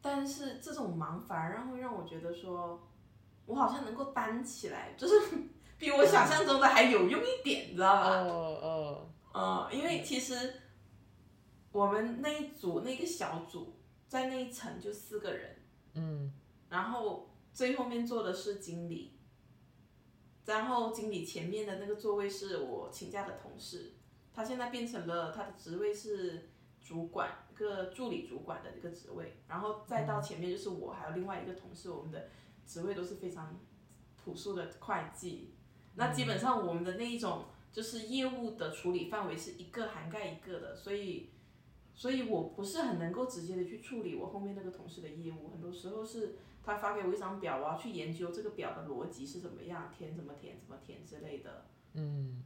[0.00, 2.88] 但是这种忙反而让会让我觉得说，
[3.46, 5.14] 我好像能够担起来，就是。
[5.82, 8.20] 比我想象中的还有用一点，你知道吧？
[8.20, 9.68] 哦哦。
[9.72, 10.54] 嗯，因为其实
[11.72, 15.56] 我们那一组那个小组在那一层就四个人。
[15.94, 16.32] 嗯。
[16.68, 19.11] 然后最后面坐的是经理。
[20.46, 23.92] 然后经理前面的那个座位是我请假的同事，
[24.32, 32.28] 他现在变成了他的职位是主管，一个助理主管的一个职位，然后再到前面就是我还有另外一个同事，我们的
[32.66, 33.58] 职位都是非常
[34.24, 35.54] 朴素的会计。
[35.94, 41.30] 那基本上我们的那一种就是业务的处理范围是一个涵盖一个的，所以。
[41.94, 51.66] 所以我不是很能够直接的去处理我后面那个同事的业务，很多时候是他发给我一张表，我要去研究这个表的逻辑是怎么样，填怎么填怎么填之类的。
[51.94, 52.42] 嗯。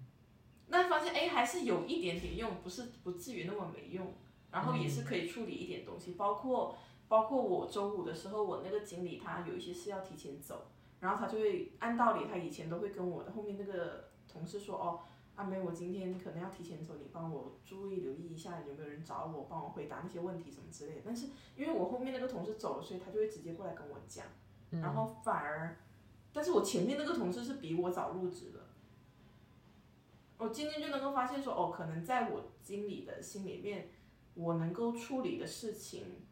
[0.69, 4.15] 那发现哎还是有一点点用，不是不至于那么没用，
[4.51, 6.77] 然后也是可以处理一点东西，包括
[7.09, 10.67] 包括我周五的时候，我那个经理他有一些事要提前走，
[11.01, 15.01] 然后他就会按道理他以前都会跟我的后面那个同事说哦。
[15.37, 21.03] 阿妹，我今天可能要提前走，你帮我注意留意一下有没有人找我，帮我回答那些问题什么之类的。
[21.05, 21.27] 但是
[21.57, 24.25] 因为我后面那个同事走了，所以他就会直接过来跟我讲，
[24.71, 25.77] 然后反而，
[26.33, 28.61] 但是我前面那个同事是比我早入职的，
[30.39, 33.91] 我今天就能够发现说，哦，可能在我经理的心里面，
[34.33, 36.23] 我能够处理的事情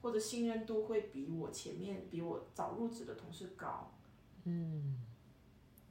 [0.00, 3.92] 或者信任度会比我前面比我早入职的同事高。
[4.44, 5.04] 嗯，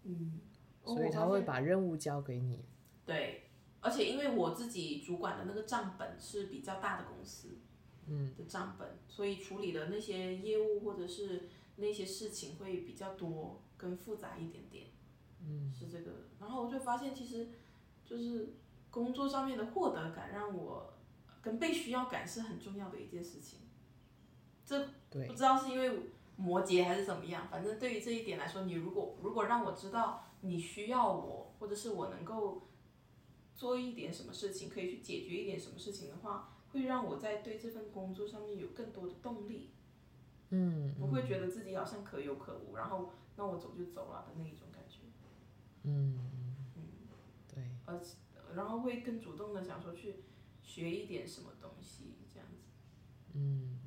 [0.04, 0.40] 嗯。
[0.86, 2.64] 所以他会把任务交给你。
[3.06, 3.50] 对，
[3.82, 7.58] 而且因为我自己主管的那个账本是比较大的公司，
[8.08, 14.88] 嗯，的账本，所以处理的那些业务或者是那些事情会比较多，跟复杂一点点。
[15.40, 16.28] 嗯，是这个。
[16.40, 17.50] 然后我就发现，其实
[18.04, 18.56] 就是
[18.90, 20.94] 工作上面的获得感，让我
[21.42, 23.60] 跟被需要感是很重要的一件事情。
[24.66, 30.24] 这不知道是因为摩羯还是怎么样，反正对于这一点来说，你如果如果让我知道。
[30.42, 32.68] 你需要我，或者是我能够
[33.56, 39.72] 做一点什么事情，可以去解决一点什么事情的话，会让我在对这份工作上面有更多的动力。
[40.50, 45.00] 嗯，不会觉得自己好像可有可无，然后那我走就走了的那一种感觉。
[45.84, 46.20] 嗯
[46.76, 46.84] 嗯，
[47.54, 47.64] 对。
[47.86, 48.00] 而
[48.56, 50.24] 然后会更主动的想说去
[50.62, 52.64] 学一点什么东西这样子。
[53.34, 53.80] 嗯。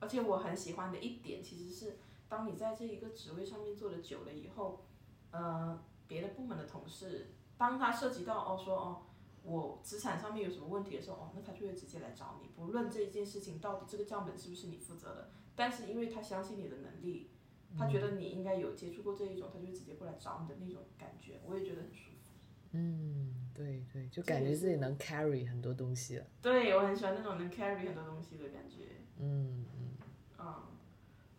[0.00, 4.86] 而且我很喜欢的一点，其实是当你在这一个职位上面做的久了以后，
[5.32, 5.80] 呃。
[6.10, 9.02] 别的部门的同事，当他涉及到哦说哦，
[9.44, 17.30] 我资产上面有什么问题的时候，哦，那他就会直接来找你，不论这一件事情到底这个账本是不是你负责的，但是因为他相信你的能力，
[17.78, 22.32] 他觉得你应该有接触过这一种，他就会直接过来找你的那种感觉，我也觉得很舒服。
[22.72, 26.26] 嗯，对对，就感觉自己能 carry 很多东西了。
[26.42, 28.96] 对，我很喜欢那种能 carry 很多东西的感觉。
[29.20, 30.44] 嗯嗯。
[30.44, 30.70] 啊，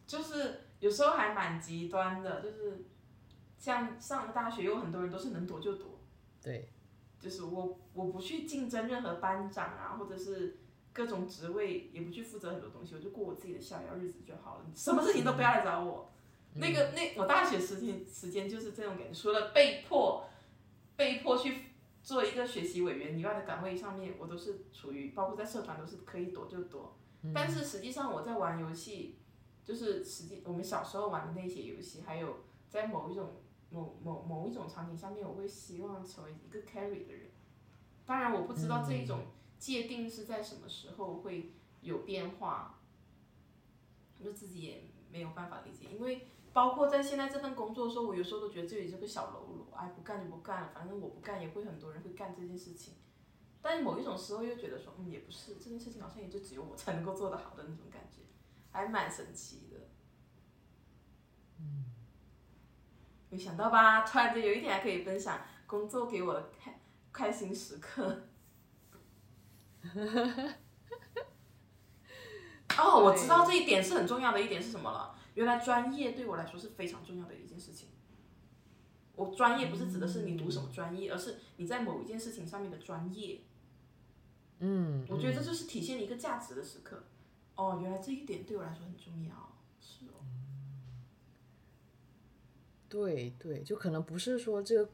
[0.07, 2.85] 就是有时候还蛮极端的，就是。
[3.61, 5.99] 像上了大学，有很多人都是能躲就躲，
[6.41, 6.67] 对，
[7.19, 10.57] 就是我我不去竞争任何班长啊，或者是
[10.91, 16.09] 各种职位，也不去负责很多东西，我就过我自己的逍遥日子就好了，什么事情都不要来找我。
[16.55, 20.25] 那个那我大学时间时间就是这种感觉，除了被迫
[20.95, 21.65] 被迫去
[22.01, 26.97] 做一个学习委员以外的岗位上面，我都是处于包括在社团都是可以躲就躲，
[27.31, 29.19] 但是实际上我在玩游戏，
[29.63, 32.37] 就是实际我们小时候玩的那些游戏，还有
[32.67, 33.35] 在某一种。
[33.71, 37.31] 某某某一种场景下面，我会希望成为一个 carry 的人。
[38.05, 39.21] 当然，我不知道这一种
[39.57, 42.79] 界定是在什么时候会有变化，
[44.19, 45.89] 我自己也没有办法理解。
[45.89, 52.95] 因为包括在现在这份工作的时候，我有时候都觉得自己是个小喽啰，哎，不干就不干了，反正我不干也会很多人会干这件事情。
[53.61, 58.23] 但某一种时候又觉得说，嗯，也不是这件事情好像也就只有我才能够做得好的那种感觉，
[58.71, 59.77] 还蛮神奇的。
[61.59, 61.85] 嗯。
[63.31, 64.01] 没想到吧？
[64.01, 66.79] 突然间有一天还可以分享工作给我的开
[67.13, 68.27] 开心时刻。
[72.77, 75.17] 哦，我知道这一点是很重要的一点是什么了。
[75.35, 77.87] 原来专业对我来说是非常重要的一件事情。
[79.15, 83.41] 我专业不是指的是你读什么专业，而是你在某一件事情上面的专业。
[84.59, 85.05] 嗯。
[85.07, 87.03] 我觉得这就是体现一个价值的时刻。
[87.55, 89.55] 哦，原来这一点对我来说很重要。
[89.79, 90.20] 是哦。
[92.91, 94.91] 对对，就可能不是说这个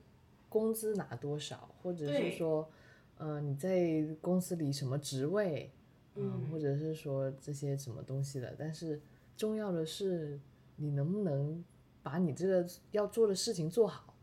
[0.47, 2.69] 工资拿多少，或者是说，
[3.17, 5.71] 呃，你在公司里什么职位，
[6.13, 9.01] 嗯，或者是说这些什么东西的，但是
[9.35, 10.39] 重要的是
[10.75, 11.65] 你能不能
[12.03, 14.13] 把你这个要做的事情做好，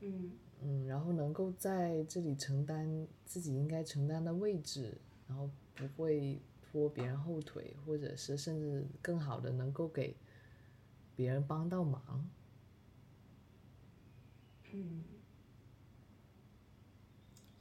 [0.00, 0.32] 嗯
[0.62, 4.96] 嗯，然后能够在这里承担自己应该承担的位置，
[5.28, 10.16] 然后不会拖别人后腿，或者是甚至更好的能够给
[11.14, 12.26] 别人帮到忙。
[14.72, 15.04] 嗯，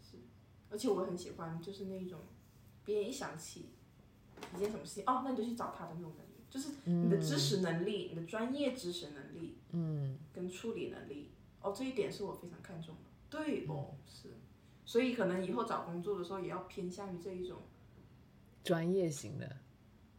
[0.02, 0.18] 是，
[0.70, 2.20] 而且我很喜欢，就是那种，
[2.84, 3.70] 别人一想起
[4.56, 11.32] 一件什么事情，哦，那你就去找他的那种感觉，就是你的知识能力，你的专业知识能力，嗯，跟处理能力，
[11.62, 13.02] 哦，这一点是我非常看重的。
[13.30, 14.30] 对哦，是，
[14.86, 17.62] 所以可能以后找工作的时候也要偏向于这一种。
[18.64, 19.58] 专业型的，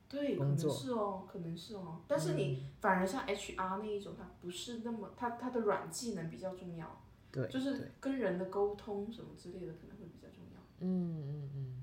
[0.09, 2.01] 对，可能工作是哦，可能是哦。
[2.09, 10.61] 但是你反而像 HR 那一种，它不是那么，它它的软技能比较重要，对，就是跟人的沟通什么之类的可能会比较重要。
[10.81, 11.83] 嗯嗯嗯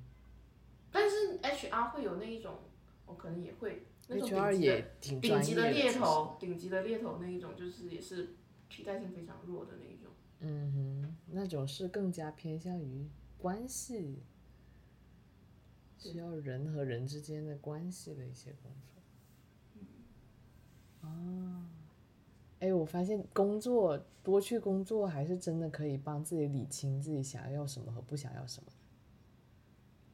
[0.92, 2.56] 但是 HR 会有那一种，
[3.06, 8.36] 我可能也会那种顶级的顶级的，猎头，顶级的猎头那一种，就是也是
[8.70, 10.12] 替代性非常弱的那一种。
[10.40, 10.72] 嗯
[11.04, 13.08] 哼，那种是更加偏向于
[13.38, 14.24] 关系，
[16.12, 19.02] 需要人和人之间的关系的一些工作。
[21.08, 21.70] 啊，
[22.60, 28.72] 哎，我发现工作多去工作，还是真的可以帮自己理清自己想要什么和不想要什么。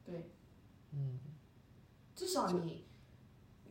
[0.04, 0.30] 对，
[0.92, 1.18] 嗯，
[2.14, 2.84] 至少你，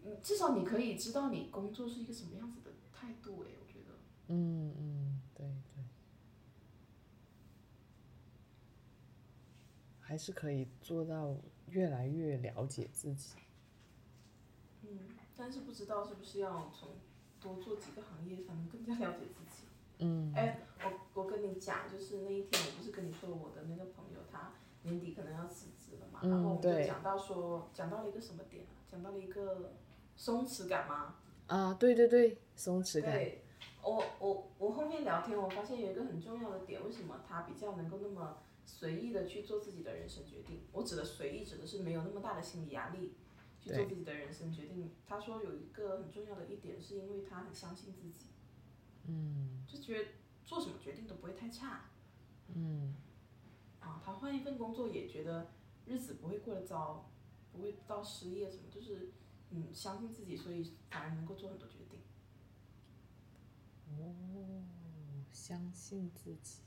[0.04, 3.44] 嗯至少你可以知道你工作是一个什么样子的态度。
[3.44, 3.98] 哎，我觉得。
[4.28, 5.84] 嗯嗯，对对，
[10.00, 11.38] 还是可以做到
[11.72, 13.36] 越来越了解自己。
[14.84, 16.90] 嗯，但是不知道是不是要从
[17.42, 19.68] 多做几个行业才能更加了解自己。
[20.00, 24.54] 嗯，哎，我我跟你讲，就是那一天我不是跟你说我的那个朋友他
[24.84, 28.74] 年底可能要辞职了嘛，嗯然后我们就讲到说，讲到了一个什么点啊？
[28.88, 29.74] 讲到了一个
[30.16, 31.16] 松弛感吗？
[31.48, 33.12] 啊，对对对，松弛感。
[33.12, 33.44] 对，
[33.84, 38.38] 我我我后面聊天，我发现有一个很重要的点，为什么他比较能够那么
[38.78, 40.62] 随意的去做自己的人生决定？
[40.72, 43.14] 我指的随意，指的是没有那么大的心理压力
[43.60, 44.92] 去做自己的人生决定。
[45.06, 48.28] 他说有一个很重要的一点，是因为他很相信自己，
[49.06, 50.10] 嗯就觉得
[50.44, 51.90] 做什么决定都不会太差
[52.56, 52.96] 嗯
[53.82, 54.02] 啊。
[54.04, 55.52] 他换一份工作也觉得
[55.86, 57.12] 日子不会过得糟，
[57.52, 59.12] 不会到失业什么，就是
[59.52, 62.00] 嗯相信自己，所以反而能够做很多决定。
[63.92, 64.64] 哦，
[65.32, 66.62] 相信自己，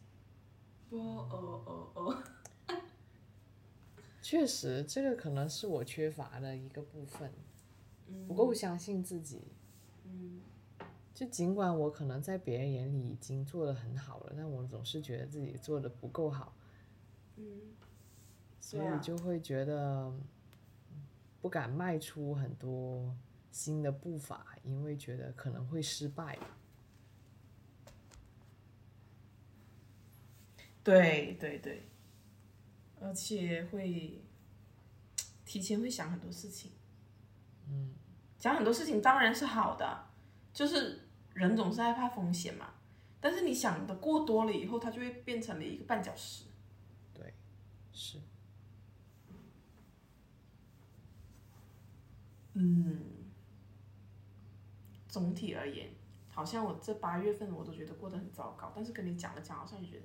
[0.95, 2.25] 不，呃呃
[2.69, 2.79] 呃，
[4.23, 7.33] 确实，这个可能是我缺乏的一个部分，
[8.07, 9.43] 嗯不够相信自己。
[10.05, 10.41] 嗯。
[11.13, 16.55] 就尽管我可能在别人眼里已经做的很好了，但我总是觉得自己做的不够好，
[17.37, 17.45] 嗯，
[18.61, 20.23] 所以就会觉得嗯
[21.43, 23.13] 不敢迈出很多
[23.51, 26.39] 新的步伐，因为觉得可能会失败。
[30.85, 31.89] 对对对，
[33.01, 34.23] 而且会
[35.45, 36.71] 提前会想很多事情。
[37.67, 37.95] 嗯，
[38.39, 40.07] 想很多事情当然是好的，
[40.53, 42.75] 就是人总是害怕风险嘛。
[43.19, 46.45] 但是你想的过多了以后，它就会变成了一个绊脚石。
[47.15, 47.33] 对，
[47.91, 48.21] 是，
[52.53, 53.01] 嗯，
[55.09, 55.89] 总体而言，
[56.29, 60.05] 好像我这八月份我都觉得过得很糟糕，但是跟你讲了讲，好像也觉得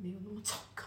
[0.00, 0.84] 没有那么糟糕。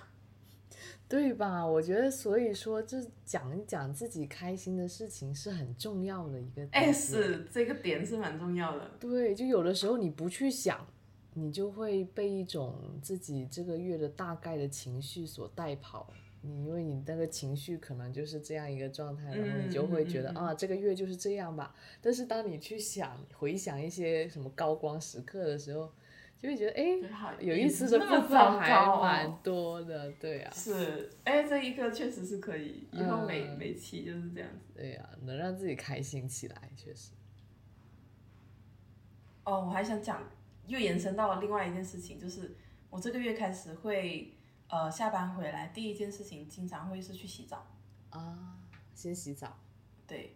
[1.10, 1.64] 对吧？
[1.64, 6.68] 我觉得，所以说，这讲一讲自己开心的事情是很重要的一个。
[6.72, 8.90] 哎，是这个点是蛮重要的。
[9.00, 10.88] 对，就有的时候你不去想，
[11.36, 16.12] 你就会被一种自己这个月的大概的情绪所带跑。
[16.42, 21.76] 你因为你那个情绪可能就是这样一个状态，然后你就会觉得、啊，这个月就是这样吧。
[22.02, 25.92] 但是当你去想回想一些什么高光时刻的时候，
[26.44, 34.74] 就会觉得哎，好有意思的部分还蛮多的，对啊，是，哎，这一刻确实是可以，以后每、嗯每期就是这样子。
[34.76, 37.12] 对呀、能让自己开心起来，确实。
[39.46, 40.22] 哦，我还想讲，
[40.68, 42.58] 又延伸到了另外一件事情，就是
[42.90, 44.34] 我这个月开始会，
[44.68, 47.66] 呃，下班回来第一件事情经常会是去洗澡。
[48.10, 48.58] 啊，
[48.94, 49.58] 先洗澡，
[50.06, 50.36] 对，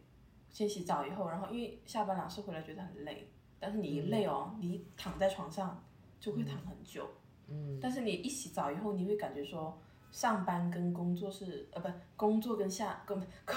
[0.49, 3.29] 先洗澡以后，然后因为下班老是回来觉得很累，
[3.59, 5.84] 但是你一累哦，你一躺在床上
[6.19, 7.10] 就会躺很久。
[7.48, 9.81] 嗯，但是你一洗澡以后，你会感觉说，
[10.11, 13.56] 上班跟工作是呃不，工作跟下工工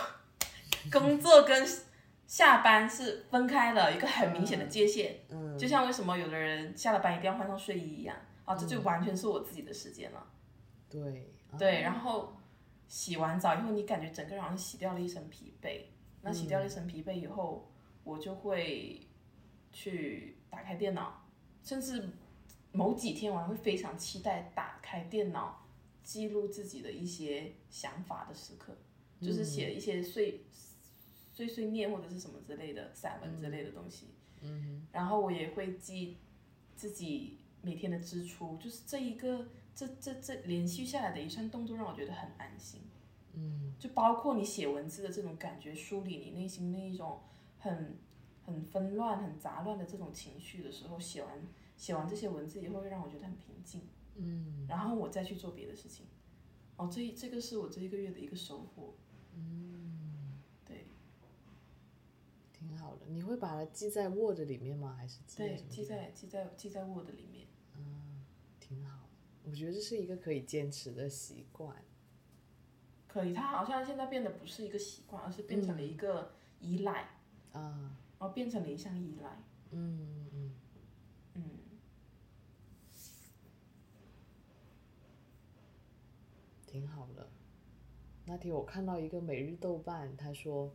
[1.02, 1.66] 工作跟
[2.26, 5.20] 下班是分开了，一个很明显的界限。
[5.28, 10.26] 嗯，就像为什么有的人下了班一定要换上睡衣一样，啊，这就完全是我自己的时间了。
[10.88, 12.36] 对，啊对，然后
[12.86, 15.82] 洗完澡以后，你感觉整个人好像洗掉了一身疲惫。
[16.22, 17.68] 那洗掉了一身疲惫以后，
[18.04, 19.08] 我就会
[19.72, 21.24] 去打开电脑，
[21.62, 22.10] 甚至
[22.72, 25.66] 某几天我还会非常期待打开电脑，
[26.04, 28.76] 记录自己的一些想法的时刻，
[29.20, 30.42] 就是写一些碎
[31.32, 34.06] 碎碎念或者是什么之类的散文之类的东西。
[34.42, 36.16] 嗯然后我也会记
[36.74, 42.80] 自己每天的支出，就是这一个这这这连续下来的一串动作让我觉得很安心。
[43.34, 47.20] 嗯就包括你写文字的这种感觉，梳理你内心那一种
[47.58, 47.98] 很
[48.44, 51.30] 很纷乱、很杂乱的这种情绪的时候，写完
[51.80, 53.80] 写完这些文字以后，会让我觉得很平静，
[54.16, 56.04] 嗯然后我再去做别的事情。
[56.76, 58.94] 哦，这这个是我这一个月的一个收获。
[59.34, 60.84] 嗯，对
[62.52, 63.06] 挺好的。
[63.08, 64.94] 你会把它记在 Word 里面吗？
[64.94, 67.46] 还是记在对记在记在记在 Word 里面。
[67.78, 68.26] 嗯，
[68.60, 69.08] 挺好。
[69.44, 71.74] 我觉得这是一个可以坚持的习惯。
[73.08, 77.08] 可以，它好像现在变得不是一个习惯，而是变成了一个依赖，
[77.52, 79.42] 啊，然后变成了一项依赖。
[79.70, 80.19] 嗯嗯嗯，
[86.80, 87.28] 挺好的。
[88.24, 90.74] 那天我看到一个每日豆瓣，他说，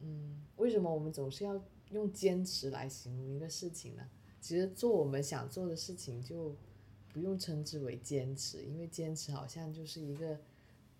[0.00, 4.08] 嗯，为什么我们总是要用坚持来形容一个事情呢？
[4.40, 6.54] 其实做我们想做的事情，就
[7.08, 10.38] 不用称之为坚持，因为坚持好像就是一个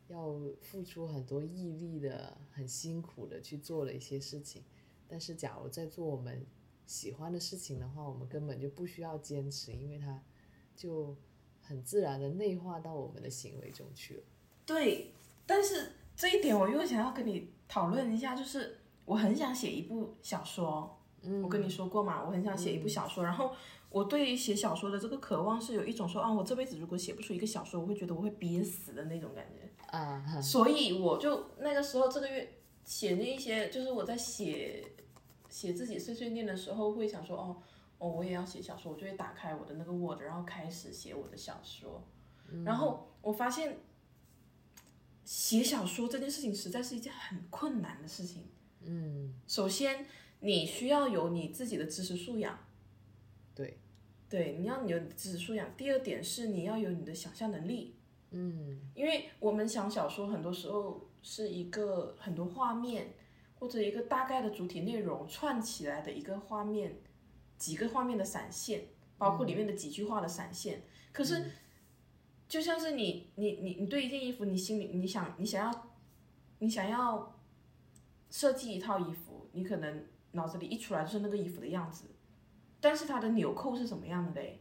[0.09, 4.65] 要付出很多毅力的、很辛苦的去做的一些事情。
[5.07, 6.44] 但是，假如在做我们
[6.85, 10.20] 喜欢的事情的话，我们根本就不需要坚持，因为它
[10.74, 11.16] 就
[11.66, 14.22] 很自然的内化到我们的行为中去了。
[14.64, 15.12] 对。
[15.47, 20.93] 但是这一点我又想要跟你讨论一下，就是我很想写一部小说。
[21.22, 23.52] 嗯我跟你说过嘛，我很想写一部小说，然后
[23.90, 29.68] 我对于写小说的这个渴望是有一种说啊，我这辈子如果写不出一个小说，我会觉得我会憋死的那种感觉。
[29.97, 34.84] 啊，哈所以我就那个时候这个月写那一些，就是我在写
[35.48, 37.56] 写自己碎碎念的时候，会想说哦
[37.98, 42.02] 哦，我也要写小说，我就会打开我的那个 Word，然后开始写我的小说。
[42.64, 43.78] 然后我发现
[45.24, 48.44] 写小说这件事情实在是一件很困难的事情。
[48.82, 50.06] 嗯，首先，
[50.40, 52.56] 你需要有你自己的知识素养，
[53.52, 53.78] 对，
[54.28, 55.77] 对，你要有你的知识素养。
[55.77, 57.97] 第二点是你要有你的想象能力，
[58.31, 63.14] 嗯因为我们想小说很多时候是一个很多画面
[63.59, 66.97] 或者一个大概的主体内容串起来的一个画面，
[67.59, 68.89] 几个画面的闪现，
[69.19, 70.83] 包括里面的几句话的闪现。
[71.12, 71.51] 可是，
[72.49, 75.97] 就像是你你你你对一件衣服，你心里你想你想要
[76.59, 77.41] 你想要
[78.31, 82.07] 设计一套衣服，你可能脑子里一出来就是那个衣服的样子，
[82.81, 84.61] 但是它的纽扣是什么样的嘞？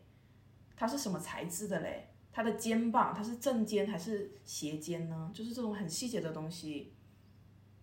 [0.77, 2.09] 它是什么材质的嘞？
[2.31, 5.31] 它的肩膀它是正肩还是斜肩呢？
[5.33, 6.93] 就是这种很细节的东西，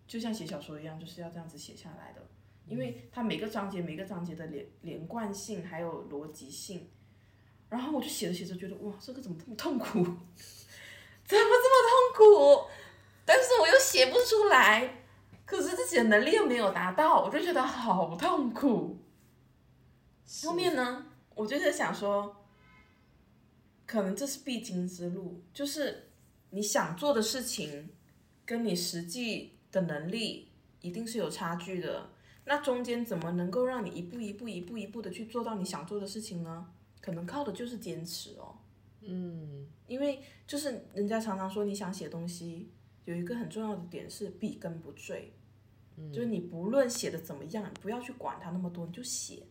[0.05, 2.21] 就像写小说一样，就是要这样子写下来的，
[2.67, 6.89] 因为它每个章节每个章节的连连贯性还有逻辑性，
[7.69, 10.03] 然后我就写着写着觉得哇，这个怎么这么痛苦？
[10.03, 10.17] 怎么
[11.25, 12.69] 这么痛苦？
[13.25, 15.03] 但是我又写不出来，
[15.45, 18.97] 可是自己的能力又没有达到，我就觉得好痛苦。
[20.43, 22.35] 后面呢，我就在想说，
[23.85, 26.11] 可能这是必经之路，就是
[26.49, 27.89] 你想做的事情，
[28.45, 30.49] 跟你实际的能力
[30.81, 32.09] 一定是有差距的。
[32.45, 36.69] 那中间怎么能够让你一步一步、一步一步的去做到你想做的事情呢？
[37.01, 38.55] 可能靠的就是坚持哦。
[39.01, 42.69] 嗯因为就是人家常常说，你想写东西，
[43.05, 45.33] 有一个很重要的点是笔根不坠，
[46.11, 49.43] 就是你不论写的怎么样，你不要去管它那么多，你就写。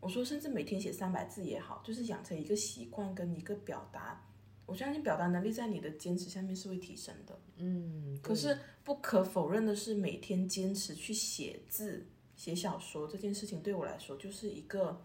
[0.00, 4.22] 我说，甚至每天写三百字也好，就是养成一个习惯跟一个表达。
[4.66, 7.38] 我相信表达能力在你的坚持下面是会提升的。
[7.56, 12.06] 嗯，可是不可否认的是，每天坚持去写字、
[12.36, 15.04] 写小说这件事情，对我来说就是一个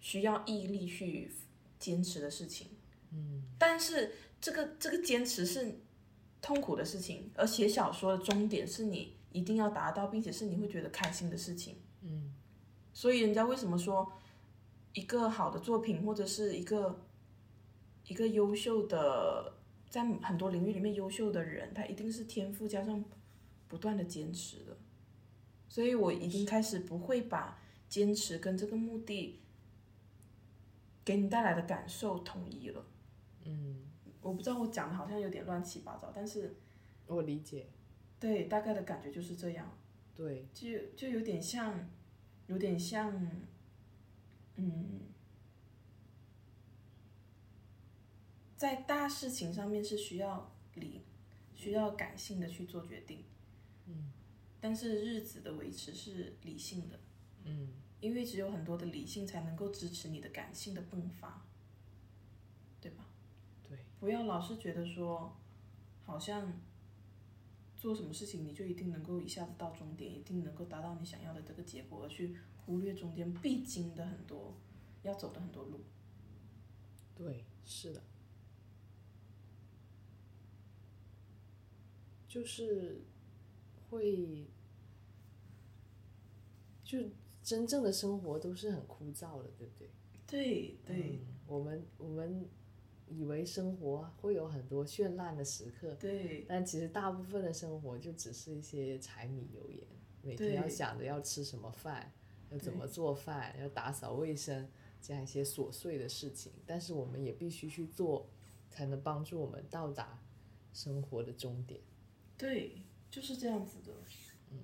[0.00, 1.32] 需要毅力去
[1.78, 2.68] 坚持的事情。
[3.12, 5.80] 嗯，但是这个这个坚持是
[6.40, 11.76] 痛苦的事情，而写小说的终点是你一定要达到，并且是你会觉得开心的事情。
[12.02, 12.34] 嗯，
[12.92, 14.10] 所以人家为什么说
[14.92, 17.04] 一个好的作品或者是一个
[18.06, 19.54] 一个优秀的，
[19.88, 23.04] 在很多领域里面优秀的人，他一定是天赋加上
[23.68, 24.76] 不断的坚持的。
[25.70, 27.56] 所以我已经开始不会把
[27.88, 29.40] 坚持跟这个目的
[31.04, 32.84] 给你带来的感受统一了。
[33.44, 33.86] 嗯，
[34.20, 36.56] 我不知道我讲的好像有点乱七八糟，但是
[37.06, 37.68] 我理解，
[38.18, 39.78] 对大概的感觉就是这样。
[40.12, 41.88] 对，就就有点像，
[42.48, 43.26] 有点像，
[44.56, 45.00] 嗯，
[48.56, 51.02] 在大事情上面是需要理，
[51.54, 53.24] 需要感性的去做决定，
[53.86, 54.12] 嗯，
[54.60, 57.00] 但是日子的维持是理性的，
[57.44, 57.68] 嗯
[58.00, 61.46] 因为只有很多的理性才能够支持你的感性的迸发，
[62.80, 63.06] 对吧？
[63.68, 65.36] 对，不要老是觉得说，
[66.06, 66.60] 好像
[67.76, 74.56] 做什么事情你就一定能够一下子到终点，一定能够达到你想要的这个结果，而去忽略中间必经的很多
[75.02, 75.84] 要走的很多路。
[77.14, 78.02] 对，是的，
[82.26, 83.02] 就是
[83.90, 84.46] 会，
[86.84, 86.98] 就
[87.42, 89.90] 真正的生活都是很枯燥的，对不对？
[90.26, 92.48] 对对嗯我们我们
[93.08, 99.84] 以为生活会有很多绚烂的时刻，对但其实大部分的生活就只是一些柴米油盐，
[100.22, 102.12] 每天要想着要吃什么饭，
[102.50, 104.68] 要怎么做饭，要打扫卫生，
[105.02, 106.52] 这样一些琐碎的事情。
[106.64, 108.28] 但是我们也必须去做，
[108.70, 110.22] 才能帮助我们到达
[110.72, 111.80] 生活的终点。
[112.38, 112.80] 对，
[113.10, 113.92] 就是这样子的。
[114.50, 114.58] 嗯。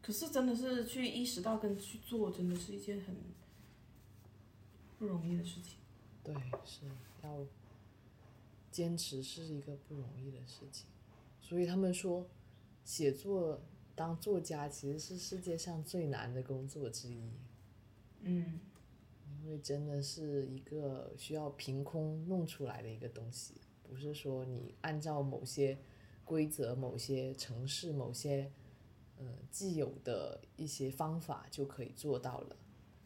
[0.00, 3.14] 可是真的是去意识到跟去做，真的是一件很
[4.98, 5.78] 不容易的事情。
[6.24, 6.34] 对，
[6.64, 6.80] 是
[7.22, 7.46] 要
[8.70, 10.86] 坚持是一个不容易的事情。
[11.40, 12.26] 所以他们说，
[12.84, 13.60] 写作
[13.94, 17.30] 当作家其实是世界上最难的工作之一。
[18.20, 18.60] 嗯，
[19.42, 25.76] 因为真的是一个需要凭空弄出来的一个东西，不是说你按照某些
[26.24, 28.50] 规则、某些城市、某些
[29.18, 32.56] 呃既有的一些方法就可以做到了。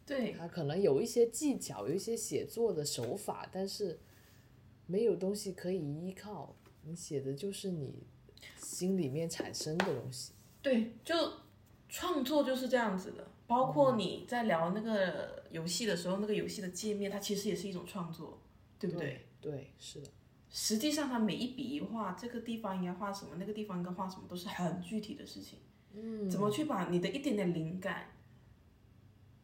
[0.05, 3.99] 对它可能有一些技巧，有一些写作的手法，但是
[4.85, 8.03] 没有东西可以依靠，你写的就是你
[8.57, 10.31] 心里面产生的东西。
[10.61, 11.13] 对，就
[11.89, 13.27] 创作就是这样子的。
[13.47, 18.39] 包括你在聊那个游戏的时候，那个游戏的界面，它其实也是一种创作，
[18.77, 19.25] 对不对？
[19.39, 19.51] 对？
[19.51, 20.09] 对，是的，
[20.49, 25.59] 实际上，它每一笔一画，这个地方应该画什么，那个地方应该画什么，都是很具体的事情。
[25.93, 28.11] 嗯，怎么去把你的一点点灵感，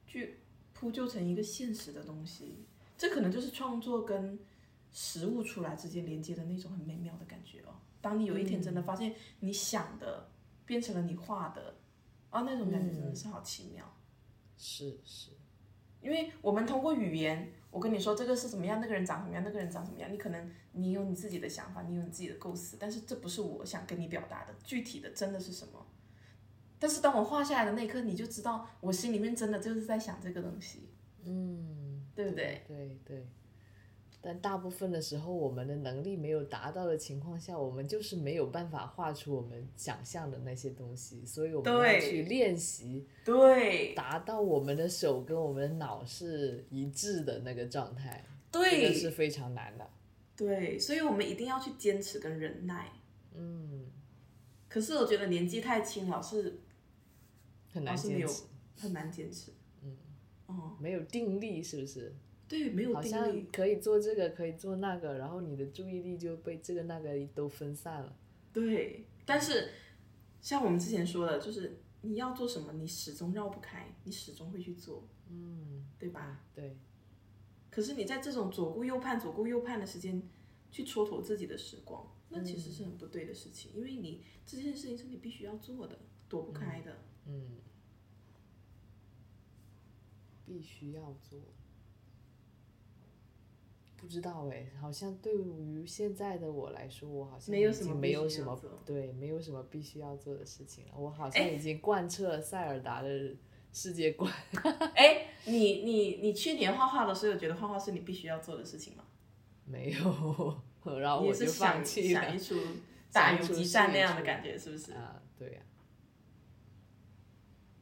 [0.05, 0.39] 去
[0.73, 2.65] 铺就成一个现实的东西？
[2.97, 4.39] 这可能就是创作跟
[4.91, 7.75] 实物出来之间连接的那种很美妙的感觉哦。
[7.99, 10.29] 当你有一天真的发现你想的
[10.65, 11.75] 变成了你画的，
[12.29, 13.83] 啊，那种感觉真的是好奇妙。
[14.55, 15.31] 是是，
[16.01, 25.83] 因为我们通过语言，我跟你说这个是怎么样，那个人长什么样，那个人长什么样，你可能你有你自己的想法，你有你自己的构思，但是这不是我想跟你表达的，具体的真的是什么？
[26.77, 30.87] 但是当我画下来的那一刻，你就知道我心里面真的就是在想这个东西，
[31.25, 32.63] 嗯，对不对？
[32.67, 33.27] 对对。
[34.25, 49.85] 但大部分的时候，我们的能力没有达到的情况下，我们就是没有办法画出我们想象的那些东西，所以我们要去练习，对达到我们的手跟我们的脑是一致的那个状态，对这个是非常难的。
[50.37, 52.93] 对，所以我们一定要去坚持跟忍耐。
[53.33, 53.87] 嗯，
[54.69, 56.61] 可是我觉得年纪太轻，老是
[57.73, 58.43] 很难坚持，
[58.77, 59.51] 很难坚持。
[59.83, 59.97] 嗯，
[60.45, 62.15] 哦，没有定力，是不是？
[62.53, 63.51] 对，没有好定力像。
[63.51, 68.15] 可以做这个，可以做那个，然后你的注意力就被这个那个都分散了。
[68.53, 69.71] 对，但是
[70.39, 76.45] 像我们之前说的，就是你要做什么，你始终绕不开，你始终会去做，嗯，对吧？
[76.53, 76.77] 对，
[77.71, 80.21] 可是你在这种左顾右盼、左顾右盼的时间
[80.69, 85.97] 去蹉跎自己的时光，那其实是很不对的事情，因为你这件事情是你必须要做的，
[86.29, 86.99] 躲不开的。
[87.25, 87.57] 嗯，
[90.45, 91.39] 必须要做。
[94.03, 100.91] 不知道哎，好像对于现在的我来说，我好像已经没有什么对，没有什么必须要做的事情了。
[100.97, 103.33] 我好像已经贯彻了塞尔达的
[103.71, 104.29] 世界观。
[104.93, 109.05] 哎，你你你去年画画的时候，有觉得画画是你必须要做的事情吗？
[109.65, 110.61] 没有，
[110.99, 112.55] 然后我就放想弃了想一出
[113.13, 114.91] 打游击战那样的感觉，是不是？
[114.91, 115.61] 啊，对呀、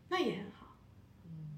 [0.10, 0.78] 那也很好。
[1.26, 1.50] 嗯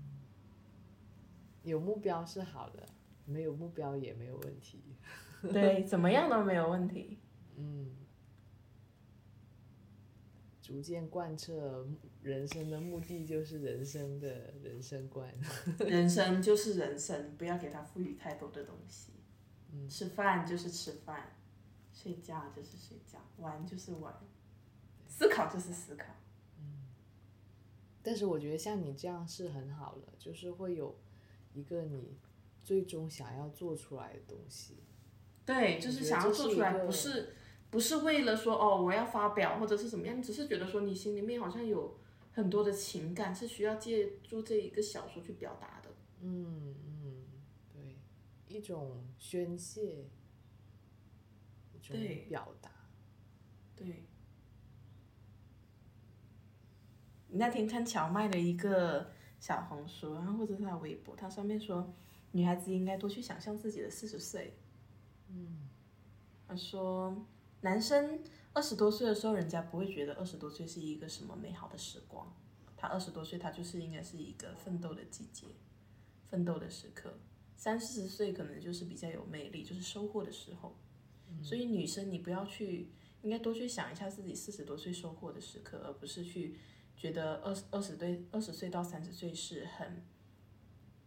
[1.64, 2.86] 有目标是好的，
[3.26, 4.84] 没有目标也没有问题。
[5.52, 7.20] 对，怎么样都没有问题。
[7.56, 7.96] 嗯，
[10.62, 11.86] 逐渐贯彻
[12.22, 15.30] 人生的目的就是人生的人生观。
[15.80, 19.12] 人生就是人生，不要给它赋予太多的东西。
[19.74, 21.36] 嗯吃饭就是吃饭，
[21.92, 24.14] 睡觉就是睡觉，玩就是玩，
[25.08, 26.06] 思考就是思考。
[26.60, 26.88] 嗯
[28.02, 30.96] 但是我觉得像你这样是很好的，就是会有
[31.54, 32.18] 一个你
[32.64, 34.78] 最终想要做出来的东西。
[35.46, 37.36] 对，就是想要做出来，不是
[37.70, 42.00] 不是为了说哦我要发表或者是怎么样，只是觉得说你心里面好像有
[42.32, 45.90] 很多的情感是需要借助这一个小说去表达的。
[46.22, 47.24] 嗯嗯，
[47.74, 47.98] 对，
[48.48, 50.10] 一种宣泄，
[51.74, 52.72] 一种对表达。
[53.76, 54.06] 对。
[57.28, 59.10] 你那天看荞麦的一个
[59.40, 61.92] 小红书，然后或者是他微博，他上面说，
[62.34, 64.54] 女孩子应该多去想象自己的四十岁。
[65.30, 65.70] 嗯。
[66.46, 67.26] 他说，
[67.62, 68.20] 男生
[68.52, 72.32] 二十多岁的时候，人家不会觉得二十多岁是一个什么美好的时光。
[72.78, 75.48] 他二十多岁，他就是应该是一个奋斗的季节，
[76.30, 77.18] 奋斗的时刻。
[77.56, 80.76] 三四十岁可能就是比较有魅力，就是收获的时候。
[81.42, 82.92] 所以女生你不要去，
[83.22, 86.58] 应该多去想一下自己四十多岁收获的时刻，而不是去
[86.96, 90.04] 觉得二十二十对二十岁到三十岁是很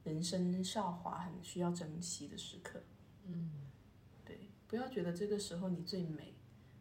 [0.06, 2.80] 人生韶华很需要珍惜的时刻。
[3.24, 3.50] 嗯，
[4.24, 4.38] 对，
[4.68, 6.32] 不要觉得这个时候你最美，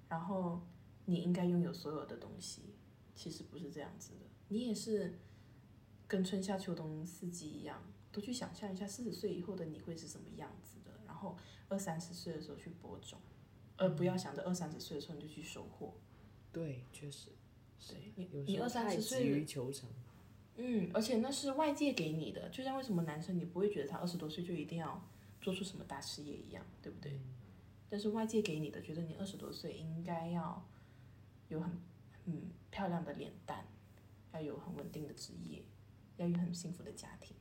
[0.08, 0.62] 然后
[1.06, 2.76] 你应该拥有所有的东西，
[3.16, 4.28] 其实不是这样子的。
[4.50, 5.18] 你也是
[6.08, 7.82] 跟春夏秋冬四季一样，
[8.12, 11.36] 都去想象一下四十岁以后的你会是什么样子的，然后
[11.68, 13.20] 二三十岁的时候去播种，
[13.78, 15.96] 而不要想着二三十岁的时候你就去收获。
[16.52, 17.32] 对，确实，
[17.88, 19.90] 对你，有你二三十岁于求成。
[20.58, 25.04] 嗯，而且那是外界给你的，就像为什么男生你不会觉得他二十多岁就一定要
[25.42, 27.20] 做出什么大事业一样，对不对？
[27.90, 30.66] 但是外界给你的，觉得你二十多岁应该要
[31.50, 31.72] 有很
[32.26, 33.66] 嗯漂亮的脸蛋，
[34.34, 35.64] 要有很稳定的职业，
[36.18, 37.36] 要有很幸福的家庭。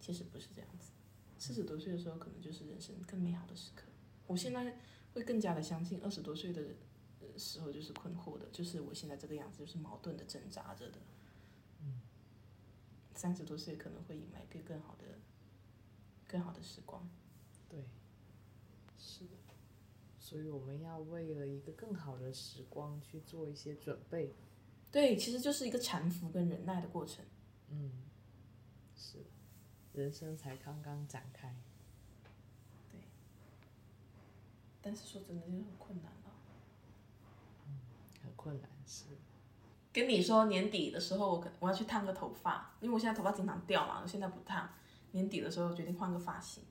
[0.00, 0.90] 其实不是这样子，
[1.38, 3.84] 四十多岁的时候可能就是人生更美好的时刻。
[4.26, 4.74] 我现在
[5.12, 6.62] 会更加的相信，二十多岁的
[7.20, 10.98] 呃时候就是困惑的，就是我现在这个样子，就是矛盾的挣扎着的。
[13.18, 15.04] 三十多岁可能会迎来一个更好的、
[16.28, 17.10] 更好的时光。
[17.68, 17.84] 对，
[18.96, 19.36] 是的，
[20.20, 24.32] 所以我们要为了一个更好的时光去做一些准备。
[24.92, 27.24] 对，其实就是一个搀扶跟忍耐的过程。
[27.70, 27.90] 嗯，
[28.94, 29.24] 是的，
[29.94, 31.56] 人生才刚刚展开。
[32.88, 33.00] 对
[34.80, 36.32] 但是说真的，就很困难了。
[37.66, 37.80] 嗯
[38.22, 39.06] 很困难，是
[39.98, 44.68] 跟你说，年底的时候我可我要去烫个头发，因为我现在头发经常掉嘛，我现在不烫。
[45.12, 46.62] 年底的时候决定换个发型，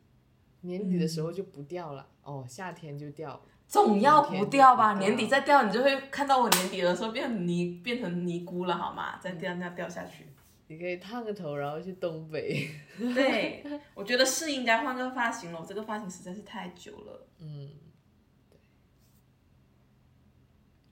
[0.62, 4.99] 年底的时候就不掉了，哦，夏天就掉，总要不掉吧？
[4.99, 9.18] 年底再掉，你就会看到我年底的时候变成泥变成尼姑了，好吗？
[9.20, 10.28] 再掉那掉下去。
[10.68, 12.70] 你可以烫个头，然后去东北。
[12.99, 13.64] 对，
[13.95, 17.28] 我觉得是应该换个发型了，我这个发型实在是太久了。
[17.40, 17.70] 嗯，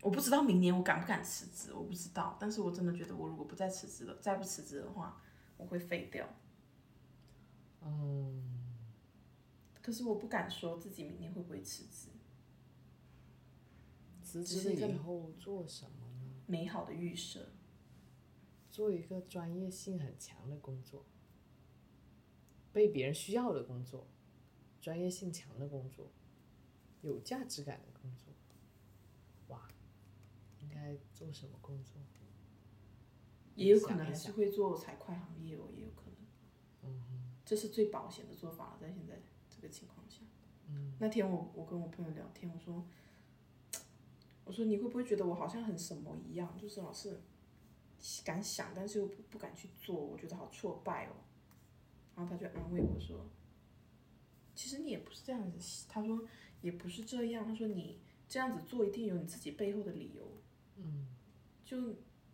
[0.06, 5.20] 我不知道明年我敢不敢辞职，我不知道，但是我真的觉得我如果不再辞职了，再不辞职的话，
[5.58, 6.30] 我会废掉。
[7.82, 8.78] 嗯，
[9.82, 12.10] 可是我不敢说自己明年会不会辞职，
[14.22, 16.36] 辞职了以后做什么呢？
[16.46, 17.50] 美好的预设。
[18.70, 21.04] 做一个专业性很强的工作，
[22.72, 24.06] 被别人需要的工作，
[24.80, 26.12] 专业性强的工作，
[27.02, 28.34] 有价值感的工作。
[30.76, 32.02] 该做什么工作？
[33.56, 36.16] 也有可能还是会做财会行业哦，也有可能。
[36.84, 40.22] 嗯这是最保险的做法了，在现在这个情况下。
[40.68, 42.86] 嗯那天我我跟我朋友聊天，我说，
[44.44, 47.22] 我说你会不会觉得我好像很什么一样，就是老是
[48.26, 51.14] 敢想，但是又不不敢去做，我觉得好挫败哦。
[52.16, 53.30] 然后他就安慰我说，
[54.54, 56.28] 其实你也不是这样子，他说
[56.62, 60.35] 也不是这样，他说你这样子做一定有你自己背后的理由。
[60.78, 61.08] 嗯
[61.64, 61.78] 就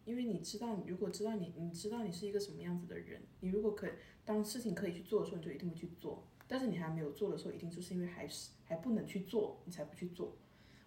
[0.04, 3.92] 因为你知道，如果知道你你知道你是一个什么样子的人，你如果可以
[4.26, 6.28] 当事情可以去做的时候，你就一定会去做。
[6.48, 10.36] 但是你还没有做的时候，一定就是因为还是还不能去做，你才不去做。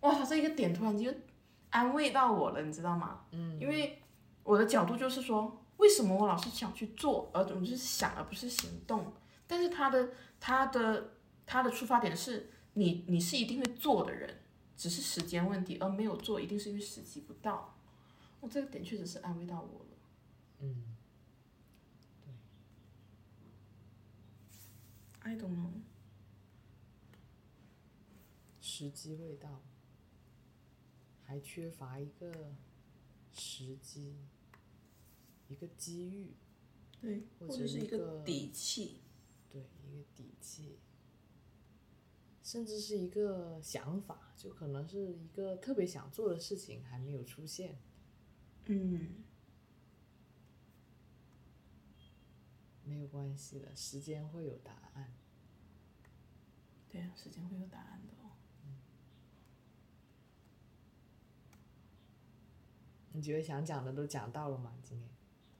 [0.00, 1.22] 哇，他这一个点突然间
[1.70, 3.24] 安慰到我了，你知道吗？
[3.32, 4.02] 嗯，因为
[4.42, 9.12] 我的角度就是说，为什么我老是想去做，而总是想而不是行动？
[9.46, 11.12] 但是他的他的
[11.46, 14.42] 他的出发点是你你是一定会做的人，
[14.76, 17.76] 只是时间问题，而没有做一定是因为时机不到。
[18.40, 19.90] 我、这个点确实是安慰到我了。
[20.60, 20.96] 嗯
[25.20, 25.70] ，I don't know，
[28.60, 29.62] 时机未到，
[31.22, 32.54] 还缺乏一个
[33.32, 34.16] 时机，
[35.48, 36.34] 一个机遇，
[37.00, 39.00] 对，或者是一个底气。
[39.48, 40.78] 对，一个底气，
[42.44, 47.78] 甚至是一个想法，就可能是一个特别想做的事情还没有出现。
[48.66, 49.24] 嗯，
[52.84, 55.14] 没有关系的，时间会有答案。
[56.90, 58.32] 对啊，时间会有答案的哦。
[63.12, 64.74] 你觉得想讲的都讲到了吗？
[64.82, 65.08] 今天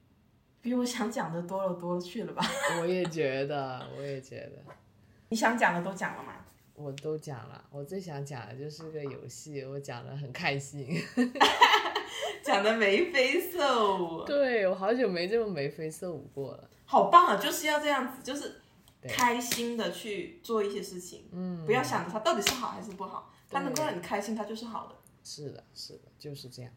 [0.60, 2.44] 比我想讲的多了多了去了吧？
[2.78, 4.62] 我也觉得，我也觉得，
[5.30, 6.44] 你想讲的都讲了吗？
[6.74, 7.64] 我都讲了。
[7.70, 11.00] 我最想讲的就是个游戏，我讲的很开心。
[12.44, 16.70] 讲的眉飞色舞， 对我好久没这么眉飞色舞过了。
[16.84, 17.36] 好棒啊！
[17.36, 18.60] 就是要这样子，就是
[19.08, 24.94] 开心的去做一些事情，嗯，不要想着它到底是好还是不好，它能够让你开心，它就是好的。
[25.24, 26.70] 是的，是的，就是这样。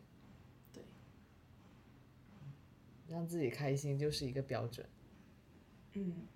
[0.72, 0.82] 对，
[3.10, 4.88] 让自己开心就是一个标准。
[5.94, 6.28] 嗯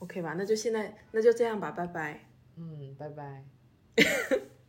[0.00, 2.20] ，OK 吧，那就现在那就这样吧，拜拜。
[2.56, 3.44] 嗯，拜拜。